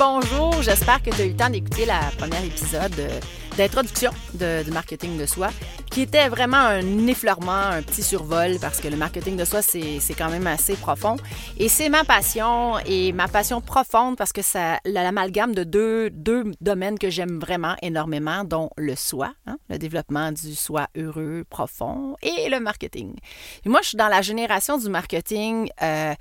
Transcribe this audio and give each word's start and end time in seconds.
Bonjour, 0.00 0.62
j'espère 0.62 1.02
que 1.02 1.10
tu 1.10 1.20
as 1.20 1.26
eu 1.26 1.28
le 1.28 1.36
temps 1.36 1.50
d'écouter 1.50 1.84
la 1.84 2.00
première 2.16 2.42
épisode 2.42 2.98
euh, 2.98 3.20
d'introduction 3.58 4.10
de, 4.32 4.62
du 4.62 4.70
marketing 4.70 5.18
de 5.18 5.26
soi, 5.26 5.50
qui 5.90 6.00
était 6.00 6.26
vraiment 6.30 6.56
un 6.56 7.06
effleurement, 7.06 7.52
un 7.52 7.82
petit 7.82 8.02
survol, 8.02 8.56
parce 8.62 8.80
que 8.80 8.88
le 8.88 8.96
marketing 8.96 9.36
de 9.36 9.44
soi, 9.44 9.60
c'est 9.60 10.00
quand 10.16 10.30
même 10.30 10.46
assez 10.46 10.74
profond. 10.76 11.16
Et 11.58 11.68
c'est 11.68 11.90
ma 11.90 12.04
passion, 12.04 12.78
et 12.86 13.12
ma 13.12 13.28
passion 13.28 13.60
profonde, 13.60 14.16
parce 14.16 14.32
que 14.32 14.40
ça 14.40 14.78
l'amalgame 14.86 15.54
de 15.54 15.64
deux, 15.64 16.08
deux 16.08 16.44
domaines 16.62 16.98
que 16.98 17.10
j'aime 17.10 17.38
vraiment 17.38 17.76
énormément, 17.82 18.44
dont 18.44 18.70
le 18.78 18.96
soi, 18.96 19.34
hein, 19.46 19.58
le 19.68 19.76
développement 19.76 20.32
du 20.32 20.54
soi 20.54 20.86
heureux, 20.96 21.44
profond, 21.50 22.16
et 22.22 22.48
le 22.48 22.58
marketing. 22.58 23.16
Et 23.66 23.68
moi, 23.68 23.80
je 23.82 23.88
suis 23.88 23.98
dans 23.98 24.08
la 24.08 24.22
génération 24.22 24.78
du 24.78 24.88
marketing. 24.88 25.68
Euh, 25.82 26.14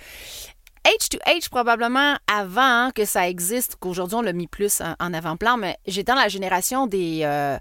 H2H, 0.86 1.50
probablement 1.50 2.16
avant 2.28 2.92
que 2.94 3.06
ça 3.06 3.28
existe, 3.30 3.76
qu'aujourd'hui 3.80 4.16
on 4.16 4.22
l'a 4.22 4.34
mis 4.34 4.48
plus 4.48 4.82
en, 5.00 5.14
avant-plan, 5.14 5.58
mais 5.58 5.78
j'étais 5.88 6.12
dans 6.12 6.20
la 6.20 6.28
génération 6.30 6.88
euh, 6.94 7.58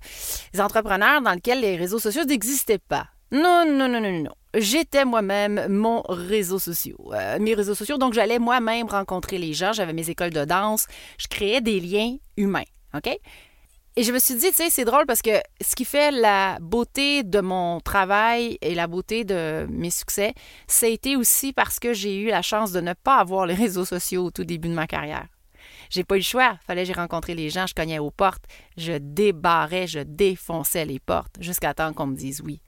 des, 0.52 0.60
entrepreneurs 0.60 1.22
dans 1.22 1.32
lesquels 1.32 1.60
les 1.60 1.76
réseaux 1.76 1.98
sociaux 1.98 2.24
n'existaient 2.24 2.78
pas. 2.78 3.06
Non, 3.30 3.64
non, 3.66 3.88
non, 3.88 4.00
non, 4.00 4.10
non. 4.10 4.32
J'étais 4.54 5.04
moi-même 5.04 5.66
mon 5.68 6.02
réseau 6.08 6.58
social, 6.58 6.94
euh, 7.12 7.38
mes 7.38 7.54
réseaux 7.54 7.74
sociaux. 7.74 7.98
Donc, 7.98 8.14
j'allais 8.14 8.38
moi-même 8.38 8.86
rencontrer 8.86 9.36
les 9.36 9.52
gens. 9.52 9.74
J'avais 9.74 9.92
mes 9.92 10.08
écoles 10.08 10.32
de 10.32 10.46
danse. 10.46 10.86
Je 11.18 11.28
créais 11.28 11.60
des 11.60 11.78
liens 11.78 12.16
humains. 12.38 12.64
OK? 12.94 13.18
Et 13.98 14.04
je 14.04 14.12
me 14.12 14.20
suis 14.20 14.36
dit, 14.36 14.50
tu 14.50 14.54
sais, 14.54 14.70
c'est 14.70 14.84
drôle 14.84 15.06
parce 15.06 15.22
que 15.22 15.42
ce 15.60 15.74
qui 15.74 15.84
fait 15.84 16.12
la 16.12 16.60
beauté 16.60 17.24
de 17.24 17.40
mon 17.40 17.80
travail 17.80 18.56
et 18.60 18.76
la 18.76 18.86
beauté 18.86 19.24
de 19.24 19.66
mes 19.68 19.90
succès, 19.90 20.34
ça 20.68 20.86
été 20.86 21.16
aussi 21.16 21.52
parce 21.52 21.80
que 21.80 21.92
j'ai 21.92 22.16
eu 22.20 22.28
la 22.28 22.40
chance 22.40 22.70
de 22.70 22.80
ne 22.80 22.92
pas 22.92 23.16
avoir 23.16 23.44
les 23.44 23.54
réseaux 23.64 23.84
sociaux 23.84 24.26
au 24.26 24.30
tout 24.30 24.44
début 24.44 24.68
de 24.68 24.74
ma 24.74 24.86
carrière. 24.86 25.26
J'ai 25.90 26.04
pas 26.04 26.14
eu 26.14 26.18
le 26.18 26.24
choix. 26.24 26.60
Fallait 26.64 26.82
que 26.82 26.86
j'ai 26.86 26.92
rencontré 26.92 27.34
les 27.34 27.50
gens, 27.50 27.66
je 27.66 27.74
cognais 27.74 27.98
aux 27.98 28.12
portes, 28.12 28.44
je 28.76 28.92
débarrais, 28.92 29.88
je 29.88 29.98
défonçais 29.98 30.84
les 30.84 31.00
portes 31.00 31.34
jusqu'à 31.40 31.74
temps 31.74 31.92
qu'on 31.92 32.06
me 32.06 32.14
dise 32.14 32.40
oui. 32.40 32.60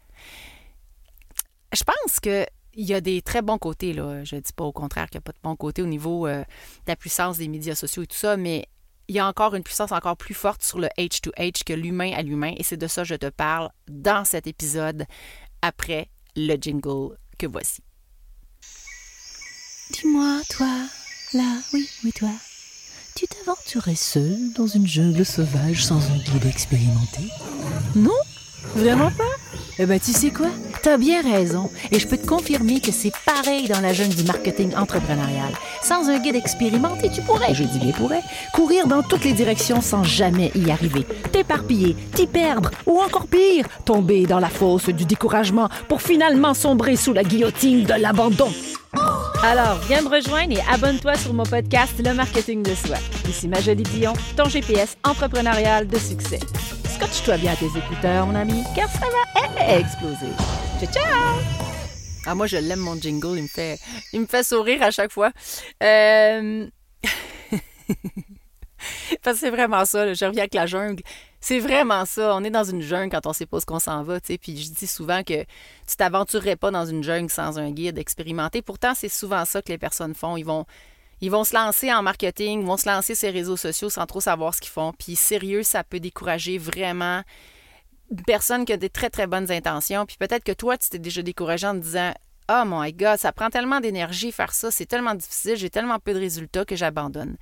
Je 1.72 1.84
pense 1.84 2.18
que 2.18 2.44
il 2.74 2.86
y 2.86 2.94
a 2.94 3.00
des 3.00 3.22
très 3.22 3.42
bons 3.42 3.58
côtés, 3.58 3.92
là. 3.92 4.24
Je 4.24 4.34
dis 4.34 4.52
pas 4.52 4.64
au 4.64 4.72
contraire 4.72 5.08
qu'il 5.08 5.18
n'y 5.18 5.22
a 5.22 5.26
pas 5.26 5.32
de 5.32 5.40
bons 5.44 5.54
côtés 5.54 5.82
au 5.82 5.86
niveau 5.86 6.26
euh, 6.26 6.40
de 6.40 6.88
la 6.88 6.96
puissance 6.96 7.38
des 7.38 7.46
médias 7.46 7.76
sociaux 7.76 8.02
et 8.02 8.06
tout 8.08 8.16
ça, 8.16 8.36
mais 8.36 8.66
il 9.10 9.14
y 9.14 9.18
a 9.18 9.26
encore 9.26 9.56
une 9.56 9.64
puissance 9.64 9.90
encore 9.90 10.16
plus 10.16 10.34
forte 10.34 10.62
sur 10.62 10.78
le 10.78 10.86
H2H 10.96 11.64
que 11.64 11.72
l'humain 11.72 12.12
à 12.14 12.22
l'humain, 12.22 12.54
et 12.56 12.62
c'est 12.62 12.76
de 12.76 12.86
ça 12.86 13.02
que 13.02 13.08
je 13.08 13.16
te 13.16 13.28
parle 13.28 13.68
dans 13.88 14.24
cet 14.24 14.46
épisode 14.46 15.04
après 15.62 16.08
le 16.36 16.54
jingle 16.54 17.18
que 17.36 17.48
voici. 17.48 17.82
Dis-moi, 19.90 20.40
toi, 20.48 20.72
là, 21.34 21.58
oui, 21.72 21.90
oui, 22.04 22.12
toi, 22.12 22.30
tu 23.16 23.26
t'aventurais 23.26 23.96
seul 23.96 24.52
dans 24.52 24.68
une 24.68 24.86
jungle 24.86 25.26
sauvage 25.26 25.84
sans 25.84 26.08
un 26.12 26.18
guide 26.18 26.46
expérimenté? 26.46 27.22
Non, 27.96 28.12
vraiment 28.74 29.10
pas? 29.10 29.24
Eh 29.78 29.86
ben, 29.86 29.98
tu 29.98 30.12
sais 30.12 30.30
quoi? 30.30 30.48
T'as 30.82 30.98
bien 30.98 31.22
raison. 31.22 31.70
Et 31.90 31.98
je 31.98 32.06
peux 32.06 32.18
te 32.18 32.26
confirmer 32.26 32.80
que 32.80 32.92
c'est 32.92 33.12
pareil 33.24 33.66
dans 33.66 33.80
la 33.80 33.92
jungle 33.92 34.14
du 34.14 34.24
marketing 34.24 34.74
entrepreneurial. 34.76 35.52
Sans 35.82 36.08
un 36.08 36.18
guide 36.18 36.36
expérimenté, 36.36 37.10
tu 37.10 37.22
pourrais, 37.22 37.54
je 37.54 37.64
dis 37.64 37.78
bien 37.78 37.92
pourrais, 37.92 38.20
courir 38.54 38.86
dans 38.86 39.02
toutes 39.02 39.24
les 39.24 39.32
directions 39.32 39.80
sans 39.80 40.04
jamais 40.04 40.52
y 40.54 40.70
arriver. 40.70 41.06
T'éparpiller, 41.32 41.96
t'y 42.14 42.26
perdre, 42.26 42.70
ou 42.86 43.00
encore 43.00 43.26
pire, 43.26 43.66
tomber 43.84 44.26
dans 44.26 44.38
la 44.38 44.50
fosse 44.50 44.90
du 44.90 45.04
découragement 45.04 45.68
pour 45.88 46.02
finalement 46.02 46.54
sombrer 46.54 46.96
sous 46.96 47.12
la 47.12 47.24
guillotine 47.24 47.84
de 47.84 47.94
l'abandon. 47.94 48.52
Alors, 49.42 49.78
viens 49.88 50.02
me 50.02 50.08
rejoindre 50.08 50.58
et 50.58 50.62
abonne-toi 50.70 51.14
sur 51.14 51.32
mon 51.32 51.44
podcast 51.44 51.94
Le 52.04 52.12
marketing 52.12 52.62
de 52.62 52.74
soi. 52.74 52.96
Ici 53.28 53.48
ma 53.48 53.60
jolie 53.60 53.84
Dion, 53.84 54.12
ton 54.36 54.44
GPS 54.44 54.96
entrepreneurial 55.04 55.86
de 55.86 55.98
succès. 55.98 56.40
Scotche-toi 57.20 57.36
bien 57.38 57.52
à 57.52 57.56
tes 57.56 57.78
écouteurs, 57.78 58.26
mon 58.26 58.34
ami, 58.34 58.64
car 58.74 58.88
ça 58.88 59.00
va 59.00 59.78
exploser. 59.78 60.32
Ciao, 60.80 60.90
ciao! 60.90 61.38
Ah, 62.24 62.34
moi, 62.34 62.46
je 62.46 62.56
l'aime, 62.56 62.78
mon 62.78 62.96
jingle. 62.96 63.36
Il 63.36 63.42
me 63.42 63.48
fait, 63.48 63.78
il 64.14 64.22
me 64.22 64.26
fait 64.26 64.42
sourire 64.42 64.82
à 64.82 64.90
chaque 64.90 65.12
fois. 65.12 65.30
Euh... 65.82 66.66
Parce 69.22 69.36
c'est 69.36 69.50
vraiment 69.50 69.84
ça. 69.84 70.14
Je 70.14 70.24
reviens 70.24 70.42
avec 70.42 70.54
la 70.54 70.64
jungle. 70.64 71.02
C'est 71.40 71.58
vraiment 71.58 72.06
ça. 72.06 72.34
On 72.34 72.42
est 72.42 72.50
dans 72.50 72.64
une 72.64 72.80
jungle 72.80 73.10
quand 73.10 73.26
on 73.26 73.34
sait 73.34 73.44
pas 73.44 73.60
ce 73.60 73.66
qu'on 73.66 73.80
s'en 73.80 74.02
va. 74.02 74.18
sais. 74.22 74.38
Puis 74.38 74.56
je 74.56 74.70
dis 74.72 74.86
souvent 74.86 75.22
que 75.22 75.42
tu 75.42 75.96
t'aventurerais 75.98 76.56
pas 76.56 76.70
dans 76.70 76.86
une 76.86 77.02
jungle 77.02 77.28
sans 77.28 77.58
un 77.58 77.70
guide 77.70 77.98
expérimenté. 77.98 78.62
Pourtant, 78.62 78.94
c'est 78.94 79.10
souvent 79.10 79.44
ça 79.44 79.60
que 79.60 79.68
les 79.68 79.78
personnes 79.78 80.14
font. 80.14 80.38
Ils 80.38 80.44
vont, 80.44 80.64
ils 81.20 81.30
vont 81.30 81.44
se 81.44 81.54
lancer 81.54 81.92
en 81.92 82.02
marketing, 82.02 82.60
ils 82.60 82.66
vont 82.66 82.76
se 82.76 82.88
lancer 82.88 83.14
sur 83.14 83.28
les 83.28 83.34
réseaux 83.34 83.56
sociaux 83.56 83.90
sans 83.90 84.06
trop 84.06 84.20
savoir 84.20 84.54
ce 84.54 84.60
qu'ils 84.60 84.70
font. 84.70 84.92
Puis 84.92 85.16
sérieux, 85.16 85.62
ça 85.62 85.84
peut 85.84 86.00
décourager 86.00 86.58
vraiment 86.58 87.22
une 88.10 88.22
personne 88.22 88.64
qui 88.64 88.72
a 88.72 88.76
des 88.76 88.90
très, 88.90 89.10
très 89.10 89.26
bonnes 89.26 89.50
intentions. 89.52 90.06
Puis 90.06 90.16
peut-être 90.18 90.44
que 90.44 90.52
toi, 90.52 90.78
tu 90.78 90.88
t'es 90.88 90.98
déjà 90.98 91.22
découragé 91.22 91.66
en 91.66 91.74
te 91.74 91.80
disant 91.82 92.12
Oh 92.52 92.64
my 92.66 92.92
God, 92.92 93.16
ça 93.18 93.30
prend 93.30 93.48
tellement 93.48 93.78
d'énergie 93.78 94.32
faire 94.32 94.52
ça, 94.52 94.72
c'est 94.72 94.86
tellement 94.86 95.14
difficile, 95.14 95.54
j'ai 95.54 95.70
tellement 95.70 96.00
peu 96.00 96.12
de 96.12 96.18
résultats 96.18 96.64
que 96.64 96.74
j'abandonne. 96.74 97.36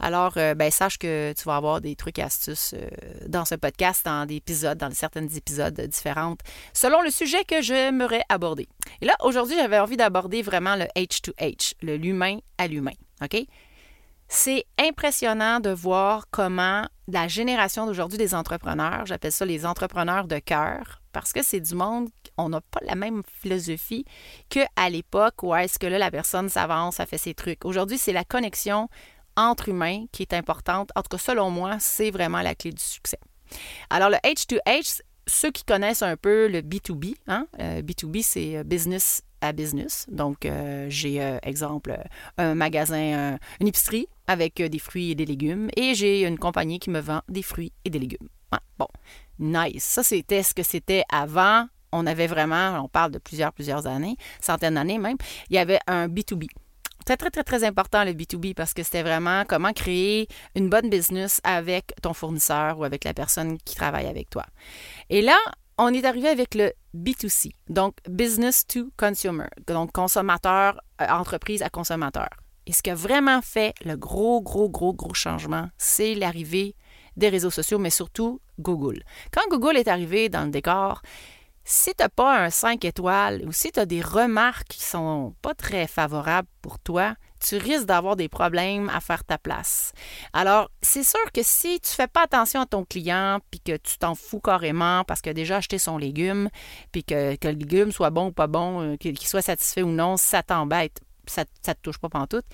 Alors, 0.00 0.36
euh, 0.36 0.54
ben, 0.54 0.68
sache 0.72 0.98
que 0.98 1.32
tu 1.32 1.44
vas 1.44 1.54
avoir 1.54 1.80
des 1.80 1.94
trucs 1.94 2.18
et 2.18 2.22
astuces 2.22 2.74
euh, 2.74 2.88
dans 3.28 3.44
ce 3.44 3.54
podcast, 3.54 4.04
dans 4.04 4.26
des 4.26 4.36
épisodes, 4.36 4.76
dans 4.76 4.90
certains 4.90 5.28
épisodes 5.28 5.80
différentes, 5.82 6.40
selon 6.72 7.02
le 7.02 7.10
sujet 7.10 7.44
que 7.44 7.62
j'aimerais 7.62 8.24
aborder. 8.28 8.68
Et 9.00 9.06
là, 9.06 9.14
aujourd'hui, 9.20 9.54
j'avais 9.54 9.78
envie 9.78 9.96
d'aborder 9.96 10.42
vraiment 10.42 10.74
le 10.74 10.86
H2H, 10.96 11.74
le 11.82 11.96
l'humain 11.96 12.38
à 12.58 12.66
l'humain. 12.66 12.96
OK? 13.22 13.46
C'est 14.26 14.66
impressionnant 14.78 15.60
de 15.60 15.70
voir 15.70 16.26
comment 16.30 16.84
la 17.06 17.28
génération 17.28 17.86
d'aujourd'hui 17.86 18.18
des 18.18 18.34
entrepreneurs, 18.34 19.06
j'appelle 19.06 19.32
ça 19.32 19.46
les 19.46 19.64
entrepreneurs 19.64 20.26
de 20.26 20.38
cœur, 20.38 21.00
parce 21.12 21.32
que 21.32 21.42
c'est 21.42 21.60
du 21.60 21.74
monde, 21.74 22.08
on 22.38 22.48
n'a 22.48 22.60
pas 22.60 22.80
la 22.82 22.94
même 22.94 23.22
philosophie 23.40 24.04
qu'à 24.48 24.88
l'époque 24.90 25.42
où 25.42 25.54
est-ce 25.54 25.78
que 25.78 25.86
là, 25.86 25.98
la 25.98 26.10
personne 26.10 26.48
s'avance, 26.48 26.96
ça 26.96 27.06
fait 27.06 27.18
ses 27.18 27.34
trucs. 27.34 27.64
Aujourd'hui, 27.64 27.98
c'est 27.98 28.12
la 28.12 28.24
connexion 28.24 28.88
entre 29.36 29.68
humains 29.68 30.06
qui 30.12 30.22
est 30.22 30.32
importante. 30.32 30.90
En 30.96 31.02
tout 31.02 31.16
cas, 31.16 31.18
selon 31.18 31.50
moi, 31.50 31.76
c'est 31.78 32.10
vraiment 32.10 32.42
la 32.42 32.54
clé 32.54 32.72
du 32.72 32.82
succès. 32.82 33.18
Alors, 33.90 34.10
le 34.10 34.16
H2H, 34.16 35.00
ceux 35.26 35.50
qui 35.50 35.64
connaissent 35.64 36.02
un 36.02 36.16
peu 36.16 36.48
le 36.48 36.60
B2B, 36.60 37.14
hein, 37.26 37.46
B2B, 37.58 38.18
euh, 38.18 38.22
c'est 38.22 38.56
euh, 38.56 38.64
business 38.64 39.22
à 39.40 39.52
business. 39.52 40.06
Donc, 40.10 40.44
euh, 40.44 40.86
j'ai, 40.88 41.38
exemple, 41.42 41.96
un 42.38 42.54
magasin, 42.54 43.38
une 43.60 43.68
épicerie 43.68 44.08
avec 44.26 44.60
des 44.60 44.78
fruits 44.78 45.12
et 45.12 45.14
des 45.14 45.26
légumes, 45.26 45.70
et 45.76 45.94
j'ai 45.94 46.22
une 46.22 46.38
compagnie 46.38 46.80
qui 46.80 46.90
me 46.90 47.00
vend 47.00 47.22
des 47.28 47.42
fruits 47.42 47.72
et 47.84 47.90
des 47.90 48.00
légumes. 48.00 48.28
Bon, 48.78 48.88
nice. 49.38 49.84
Ça, 49.84 50.02
c'était 50.02 50.42
ce 50.42 50.54
que 50.54 50.62
c'était 50.62 51.04
avant. 51.10 51.66
On 51.92 52.06
avait 52.06 52.26
vraiment, 52.26 52.80
on 52.84 52.88
parle 52.88 53.12
de 53.12 53.18
plusieurs, 53.18 53.52
plusieurs 53.52 53.86
années, 53.86 54.16
centaines 54.40 54.74
d'années 54.74 54.98
même, 54.98 55.16
il 55.50 55.56
y 55.56 55.58
avait 55.58 55.80
un 55.86 56.08
B2B. 56.08 56.46
Très, 57.04 57.16
très, 57.16 57.30
très, 57.30 57.44
très 57.44 57.64
important 57.64 58.04
le 58.04 58.12
B2B 58.12 58.54
parce 58.54 58.74
que 58.74 58.82
c'était 58.82 59.02
vraiment 59.02 59.44
comment 59.48 59.72
créer 59.72 60.28
une 60.54 60.68
bonne 60.68 60.90
business 60.90 61.40
avec 61.42 61.94
ton 62.02 62.12
fournisseur 62.12 62.78
ou 62.78 62.84
avec 62.84 63.04
la 63.04 63.14
personne 63.14 63.56
qui 63.64 63.74
travaille 63.76 64.06
avec 64.06 64.28
toi. 64.28 64.44
Et 65.08 65.22
là, 65.22 65.38
on 65.78 65.94
est 65.94 66.04
arrivé 66.04 66.28
avec 66.28 66.54
le 66.54 66.72
B2C, 66.94 67.52
donc 67.70 67.94
Business 68.08 68.66
to 68.66 68.90
Consumer, 68.96 69.46
donc 69.66 69.92
consommateur, 69.92 70.80
euh, 71.00 71.06
entreprise 71.08 71.62
à 71.62 71.70
consommateur. 71.70 72.28
Et 72.66 72.72
ce 72.72 72.82
qui 72.82 72.90
a 72.90 72.94
vraiment 72.94 73.40
fait 73.40 73.72
le 73.84 73.96
gros, 73.96 74.42
gros, 74.42 74.68
gros, 74.68 74.92
gros 74.92 75.14
changement, 75.14 75.68
c'est 75.78 76.14
l'arrivée 76.14 76.74
des 77.16 77.28
réseaux 77.28 77.50
sociaux, 77.50 77.78
mais 77.78 77.90
surtout 77.90 78.40
Google. 78.58 79.02
Quand 79.32 79.48
Google 79.50 79.76
est 79.76 79.88
arrivé 79.88 80.28
dans 80.28 80.44
le 80.44 80.50
décor, 80.50 81.00
si 81.68 81.90
tu 81.90 82.02
n'as 82.02 82.08
pas 82.08 82.44
un 82.44 82.48
5 82.48 82.82
étoiles 82.86 83.42
ou 83.46 83.52
si 83.52 83.70
tu 83.70 83.78
as 83.78 83.84
des 83.84 84.00
remarques 84.00 84.68
qui 84.68 84.82
sont 84.82 85.34
pas 85.42 85.54
très 85.54 85.86
favorables 85.86 86.48
pour 86.62 86.78
toi, 86.78 87.14
tu 87.46 87.58
risques 87.58 87.84
d'avoir 87.84 88.16
des 88.16 88.30
problèmes 88.30 88.88
à 88.88 89.00
faire 89.00 89.22
ta 89.22 89.36
place. 89.36 89.92
Alors, 90.32 90.70
c'est 90.80 91.04
sûr 91.04 91.20
que 91.32 91.42
si 91.42 91.78
tu 91.80 91.90
fais 91.90 92.06
pas 92.06 92.22
attention 92.22 92.62
à 92.62 92.66
ton 92.66 92.86
client, 92.86 93.40
puis 93.50 93.60
que 93.60 93.76
tu 93.76 93.98
t'en 93.98 94.14
fous 94.14 94.40
carrément 94.40 95.04
parce 95.04 95.20
qu'il 95.20 95.30
a 95.30 95.34
déjà 95.34 95.58
acheté 95.58 95.78
son 95.78 95.98
légume, 95.98 96.48
puis 96.90 97.04
que, 97.04 97.36
que, 97.36 97.48
le 97.48 97.54
légume 97.54 97.92
soit 97.92 98.10
bon 98.10 98.28
ou 98.28 98.32
pas 98.32 98.46
bon, 98.46 98.80
euh, 98.80 98.96
qu'il 98.96 99.18
soit 99.18 99.42
satisfait 99.42 99.82
ou 99.82 99.90
non, 99.90 100.16
ça 100.16 100.42
t'embête 100.42 101.02
ça 101.30 101.44
ne 101.44 101.72
te 101.72 101.80
touche 101.82 101.98
pas 101.98 102.08
pantoute, 102.08 102.44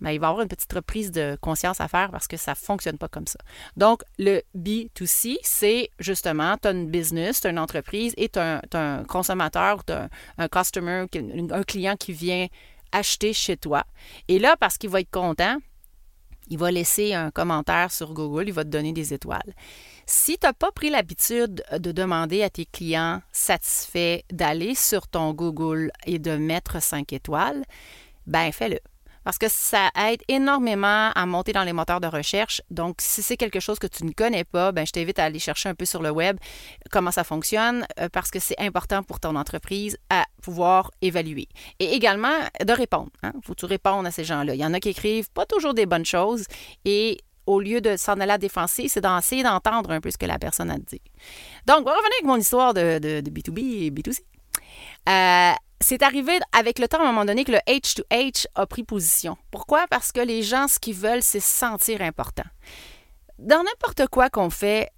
mais 0.00 0.14
il 0.14 0.18
va 0.18 0.26
y 0.26 0.30
avoir 0.30 0.42
une 0.42 0.48
petite 0.48 0.72
reprise 0.72 1.10
de 1.10 1.36
conscience 1.40 1.80
à 1.80 1.88
faire 1.88 2.10
parce 2.10 2.26
que 2.26 2.36
ça 2.36 2.52
ne 2.52 2.56
fonctionne 2.56 2.98
pas 2.98 3.08
comme 3.08 3.26
ça. 3.26 3.38
Donc, 3.76 4.02
le 4.18 4.42
B2C, 4.56 5.38
c'est 5.42 5.90
justement, 5.98 6.56
tu 6.60 6.68
as 6.68 6.72
une 6.72 6.90
business, 6.90 7.40
tu 7.40 7.46
as 7.46 7.50
une 7.50 7.58
entreprise 7.58 8.14
et 8.16 8.28
tu 8.28 8.38
as, 8.38 8.62
un 8.72 9.04
consommateur, 9.04 9.84
tu 9.84 9.92
as 9.92 10.08
un, 10.38 10.48
customer, 10.48 11.06
un 11.50 11.62
client 11.62 11.96
qui 11.96 12.12
vient 12.12 12.46
acheter 12.92 13.32
chez 13.32 13.56
toi. 13.56 13.84
Et 14.28 14.38
là, 14.38 14.56
parce 14.58 14.78
qu'il 14.78 14.90
va 14.90 15.00
être 15.00 15.10
content, 15.10 15.56
il 16.48 16.58
va 16.58 16.70
laisser 16.70 17.14
un 17.14 17.30
commentaire 17.30 17.90
sur 17.92 18.12
Google, 18.12 18.48
il 18.48 18.52
va 18.52 18.64
te 18.64 18.68
donner 18.68 18.92
des 18.92 19.14
étoiles. 19.14 19.54
Si 20.06 20.36
tu 20.38 20.46
n'as 20.46 20.52
pas 20.52 20.72
pris 20.72 20.90
l'habitude 20.90 21.64
de 21.72 21.92
demander 21.92 22.42
à 22.42 22.50
tes 22.50 22.66
clients 22.66 23.22
satisfaits 23.32 24.20
d'aller 24.30 24.74
sur 24.74 25.08
ton 25.08 25.32
Google 25.32 25.90
et 26.04 26.18
de 26.18 26.36
mettre 26.36 26.82
5 26.82 27.12
étoiles, 27.12 27.64
ben 28.26 28.52
fais-le. 28.52 28.78
parce 29.24 29.38
que 29.38 29.46
ça 29.48 29.90
aide 29.96 30.20
énormément 30.28 31.10
à 31.14 31.26
monter 31.26 31.52
dans 31.52 31.62
les 31.62 31.72
moteurs 31.72 32.00
de 32.00 32.08
recherche. 32.08 32.60
Donc, 32.70 32.96
si 33.00 33.22
c'est 33.22 33.36
quelque 33.36 33.60
chose 33.60 33.78
que 33.78 33.86
tu 33.86 34.04
ne 34.04 34.10
connais 34.10 34.44
pas, 34.44 34.72
ben, 34.72 34.84
je 34.84 34.92
t'invite 34.92 35.18
à 35.18 35.24
aller 35.24 35.38
chercher 35.38 35.68
un 35.68 35.74
peu 35.74 35.84
sur 35.84 36.02
le 36.02 36.10
web 36.10 36.38
comment 36.90 37.10
ça 37.12 37.22
fonctionne 37.22 37.86
euh, 38.00 38.08
parce 38.12 38.30
que 38.30 38.40
c'est 38.40 38.58
important 38.58 39.02
pour 39.02 39.20
ton 39.20 39.36
entreprise 39.36 39.96
à 40.10 40.24
pouvoir 40.42 40.90
évaluer. 41.02 41.48
Et 41.78 41.94
également 41.94 42.36
de 42.64 42.72
répondre. 42.72 43.10
Hein. 43.22 43.32
faut 43.44 43.54
que 43.54 43.66
tu 43.66 43.72
à 43.72 44.10
ces 44.10 44.24
gens-là. 44.24 44.54
Il 44.54 44.60
y 44.60 44.66
en 44.66 44.74
a 44.74 44.80
qui 44.80 44.88
écrivent 44.88 45.30
pas 45.30 45.46
toujours 45.46 45.74
des 45.74 45.86
bonnes 45.86 46.04
choses 46.04 46.46
et 46.84 47.18
au 47.46 47.60
lieu 47.60 47.80
de 47.80 47.96
s'en 47.96 48.14
aller 48.20 48.32
à 48.32 48.38
défoncer, 48.38 48.88
c'est 48.88 49.00
d'essayer 49.00 49.42
d'entendre 49.42 49.90
un 49.90 50.00
peu 50.00 50.10
ce 50.10 50.18
que 50.18 50.26
la 50.26 50.38
personne 50.38 50.70
a 50.70 50.78
dit. 50.78 51.00
Donc, 51.66 51.80
on 51.80 51.84
va 51.84 51.92
revenir 51.92 52.10
avec 52.18 52.24
mon 52.24 52.36
histoire 52.36 52.74
de, 52.74 52.98
de, 52.98 53.20
de 53.20 53.30
B2B 53.30 53.86
et 53.86 53.90
B2C. 53.90 54.20
Euh, 55.08 55.52
c'est 55.82 56.02
arrivé 56.02 56.38
avec 56.52 56.78
le 56.78 56.88
temps 56.88 56.98
à 56.98 57.02
un 57.02 57.06
moment 57.06 57.24
donné 57.24 57.44
que 57.44 57.52
le 57.52 57.58
H2H 57.68 58.46
a 58.54 58.66
pris 58.66 58.84
position. 58.84 59.36
Pourquoi? 59.50 59.86
Parce 59.88 60.12
que 60.12 60.20
les 60.20 60.42
gens, 60.42 60.68
ce 60.68 60.78
qu'ils 60.78 60.94
veulent, 60.94 61.22
c'est 61.22 61.40
se 61.40 61.50
sentir 61.50 62.00
important. 62.00 62.44
Dans 63.38 63.62
n'importe 63.62 64.06
quoi 64.08 64.30
qu'on 64.30 64.50
fait, 64.50 64.90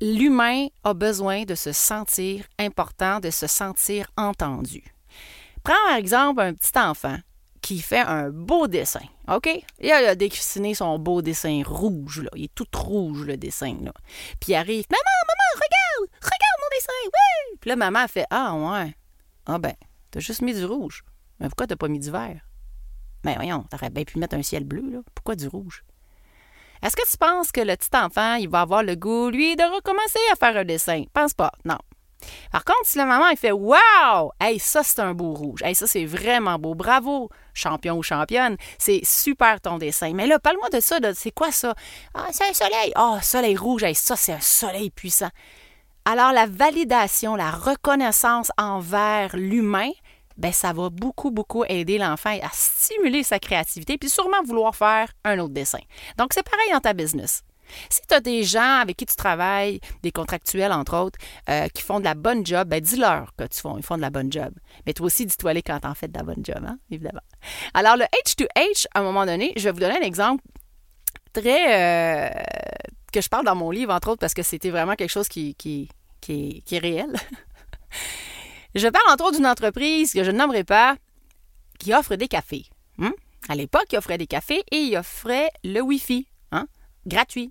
l'humain 0.00 0.66
a 0.84 0.94
besoin 0.94 1.44
de 1.44 1.54
se 1.54 1.72
sentir 1.72 2.44
important, 2.58 3.20
de 3.20 3.30
se 3.30 3.46
sentir 3.46 4.10
entendu. 4.16 4.82
Prends 5.62 5.74
par 5.88 5.96
exemple 5.96 6.40
un 6.40 6.54
petit 6.54 6.78
enfant 6.78 7.18
qui 7.60 7.80
fait 7.80 8.00
un 8.00 8.30
beau 8.30 8.68
dessin, 8.68 9.00
OK? 9.28 9.48
Il 9.80 9.90
a 9.90 10.14
dessiné 10.14 10.74
son 10.74 10.98
beau 10.98 11.20
dessin 11.20 11.62
rouge, 11.66 12.22
là. 12.22 12.30
Il 12.36 12.44
est 12.44 12.54
tout 12.54 12.66
rouge, 12.74 13.24
le 13.24 13.36
dessin, 13.36 13.76
là. 13.82 13.92
Puis 14.40 14.52
il 14.52 14.54
arrive, 14.54 14.84
«Maman, 14.90 15.02
maman, 15.26 15.50
regarde! 15.56 16.10
Regarde 16.22 16.60
mon 16.62 16.76
dessin, 16.76 16.92
oui!» 17.04 17.56
Puis 17.60 17.70
là, 17.70 17.76
maman 17.76 18.06
fait, 18.06 18.26
«Ah, 18.30 18.54
ouais. 18.54 18.94
Ah 19.46 19.58
ben, 19.58 19.74
T'as 20.10 20.20
juste 20.20 20.42
mis 20.42 20.54
du 20.54 20.64
rouge. 20.64 21.04
Mais 21.40 21.48
pourquoi 21.48 21.66
t'as 21.66 21.76
pas 21.76 21.88
mis 21.88 21.98
du 21.98 22.10
vert? 22.10 22.46
Mais 23.24 23.32
ben, 23.32 23.36
voyons, 23.36 23.64
t'aurais 23.70 23.90
bien 23.90 24.04
pu 24.04 24.18
mettre 24.18 24.36
un 24.36 24.42
ciel 24.42 24.64
bleu, 24.64 24.88
là. 24.90 24.98
Pourquoi 25.14 25.34
du 25.34 25.48
rouge? 25.48 25.84
Est-ce 26.82 26.96
que 26.96 27.10
tu 27.10 27.16
penses 27.16 27.52
que 27.52 27.60
le 27.60 27.74
petit 27.76 27.96
enfant, 27.96 28.34
il 28.34 28.48
va 28.48 28.60
avoir 28.60 28.82
le 28.82 28.94
goût, 28.94 29.30
lui, 29.30 29.56
de 29.56 29.62
recommencer 29.62 30.20
à 30.32 30.36
faire 30.36 30.56
un 30.56 30.64
dessin? 30.64 31.04
Pense 31.12 31.34
pas, 31.34 31.50
non. 31.64 31.78
Par 32.50 32.64
contre, 32.64 32.84
si 32.84 32.98
la 32.98 33.04
maman, 33.04 33.28
il 33.28 33.36
fait 33.36 33.52
Wow! 33.52 34.32
Hey, 34.40 34.58
ça, 34.58 34.82
c'est 34.82 35.00
un 35.00 35.14
beau 35.14 35.34
rouge. 35.34 35.62
Hey, 35.62 35.74
ça, 35.74 35.86
c'est 35.86 36.04
vraiment 36.04 36.58
beau. 36.58 36.74
Bravo, 36.74 37.30
champion 37.54 37.96
ou 37.96 38.02
championne. 38.02 38.56
C'est 38.78 39.00
super 39.04 39.60
ton 39.60 39.78
dessin. 39.78 40.12
Mais 40.14 40.26
là, 40.26 40.38
parle-moi 40.38 40.70
de 40.70 40.80
ça. 40.80 40.98
C'est 41.14 41.30
quoi 41.30 41.52
ça? 41.52 41.74
Ah, 42.14 42.28
c'est 42.32 42.48
un 42.48 42.54
soleil. 42.54 42.92
Ah, 42.94 43.18
soleil 43.22 43.56
rouge. 43.56 43.82
Hey, 43.82 43.94
ça, 43.94 44.16
c'est 44.16 44.32
un 44.32 44.40
soleil 44.40 44.90
puissant. 44.90 45.30
Alors, 46.08 46.30
la 46.30 46.46
validation, 46.46 47.34
la 47.34 47.50
reconnaissance 47.50 48.52
envers 48.56 49.36
l'humain, 49.36 49.90
ben 50.36 50.52
ça 50.52 50.72
va 50.72 50.88
beaucoup, 50.88 51.32
beaucoup 51.32 51.64
aider 51.64 51.98
l'enfant 51.98 52.38
à 52.42 52.48
stimuler 52.52 53.24
sa 53.24 53.40
créativité 53.40 53.98
puis 53.98 54.08
sûrement 54.08 54.40
vouloir 54.44 54.76
faire 54.76 55.10
un 55.24 55.40
autre 55.40 55.52
dessin. 55.52 55.80
Donc, 56.16 56.32
c'est 56.32 56.48
pareil 56.48 56.70
dans 56.72 56.78
ta 56.78 56.92
business. 56.92 57.42
Si 57.90 58.02
tu 58.08 58.14
as 58.14 58.20
des 58.20 58.44
gens 58.44 58.78
avec 58.80 58.96
qui 58.96 59.06
tu 59.06 59.16
travailles, 59.16 59.80
des 60.04 60.12
contractuels 60.12 60.70
entre 60.70 60.96
autres, 60.96 61.18
euh, 61.50 61.66
qui 61.74 61.82
font 61.82 61.98
de 61.98 62.04
la 62.04 62.14
bonne 62.14 62.46
job, 62.46 62.68
ben 62.68 62.80
dis-leur 62.80 63.34
que 63.34 63.42
tu 63.42 63.58
font, 63.58 63.76
ils 63.76 63.82
font 63.82 63.96
de 63.96 64.02
la 64.02 64.10
bonne 64.10 64.32
job. 64.32 64.54
Mais 64.86 64.92
toi 64.92 65.06
aussi, 65.06 65.26
dis-toi 65.26 65.54
les 65.54 65.62
quand 65.62 65.80
t'en 65.80 65.94
fais 65.94 66.06
de 66.06 66.16
la 66.16 66.22
bonne 66.22 66.44
job, 66.44 66.64
hein, 66.64 66.78
évidemment. 66.88 67.22
Alors, 67.74 67.96
le 67.96 68.04
H2H, 68.24 68.86
à 68.94 69.00
un 69.00 69.02
moment 69.02 69.26
donné, 69.26 69.52
je 69.56 69.64
vais 69.64 69.72
vous 69.72 69.80
donner 69.80 69.98
un 69.98 70.06
exemple 70.06 70.44
très... 71.32 72.28
Euh, 72.28 72.42
que 73.16 73.22
je 73.22 73.28
parle 73.28 73.46
dans 73.46 73.54
mon 73.54 73.70
livre, 73.70 73.92
entre 73.92 74.08
autres, 74.10 74.20
parce 74.20 74.34
que 74.34 74.42
c'était 74.42 74.70
vraiment 74.70 74.94
quelque 74.94 75.10
chose 75.10 75.28
qui, 75.28 75.88
qui, 76.20 76.62
est 76.70 76.78
réel. 76.78 77.12
Je 78.74 78.88
parle 78.88 79.10
entre 79.10 79.24
autres 79.24 79.36
d'une 79.36 79.46
entreprise 79.46 80.12
que 80.12 80.22
je 80.22 80.30
ne 80.30 80.36
nommerai 80.36 80.64
pas 80.64 80.96
qui 81.78 81.94
offre 81.94 82.16
des 82.16 82.28
cafés. 82.28 82.66
Hmm? 82.98 83.10
À 83.48 83.54
l'époque, 83.54 83.86
il 83.92 83.96
offrait 83.96 84.18
des 84.18 84.26
cafés 84.26 84.64
et 84.70 84.76
il 84.76 84.96
offrait 84.96 85.48
le 85.64 85.80
Wi-Fi, 85.80 86.26
hein? 86.52 86.66
gratuit. 87.06 87.50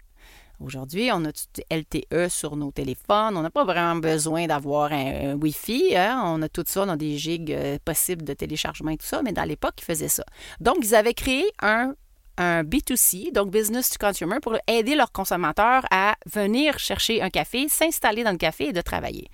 Aujourd'hui, 0.60 1.10
on 1.12 1.26
a 1.26 1.32
du 1.32 1.64
LTE 1.70 2.30
sur 2.30 2.56
nos 2.56 2.72
téléphones. 2.72 3.36
On 3.36 3.42
n'a 3.42 3.50
pas 3.50 3.66
vraiment 3.66 3.96
besoin 3.98 4.48
d'avoir 4.48 4.94
un, 4.94 5.36
Wi-Fi. 5.36 5.96
Hein? 5.98 6.22
On 6.26 6.42
a 6.42 6.50
tout 6.50 6.64
ça, 6.66 6.84
a 6.84 6.96
des 6.96 7.18
gigs 7.18 7.52
euh, 7.52 7.78
possibles 7.84 8.24
de 8.24 8.34
téléchargement 8.34 8.92
et 8.92 8.98
tout 8.98 9.06
ça, 9.06 9.22
mais 9.22 9.34
dans 9.34 9.44
l'époque, 9.44 9.74
ils 9.80 9.86
faisaient 9.86 10.08
ça. 10.08 10.24
Donc, 10.62 10.78
ils 10.82 10.96
avaient 10.96 11.14
créé 11.14 11.44
un, 11.62 11.94
un 12.38 12.64
B2C, 12.64 13.32
donc 13.32 13.52
Business 13.52 13.90
to 13.90 13.98
Consumer, 14.00 14.38
pour 14.42 14.58
aider 14.68 14.96
leurs 14.96 15.12
consommateurs 15.12 15.86
à 15.92 16.16
venir 16.26 16.80
chercher 16.80 17.22
un 17.22 17.30
café, 17.30 17.68
s'installer 17.70 18.24
dans 18.24 18.32
le 18.32 18.38
café 18.38 18.66
et 18.66 18.74
de 18.74 18.82
travailler. 18.82 19.30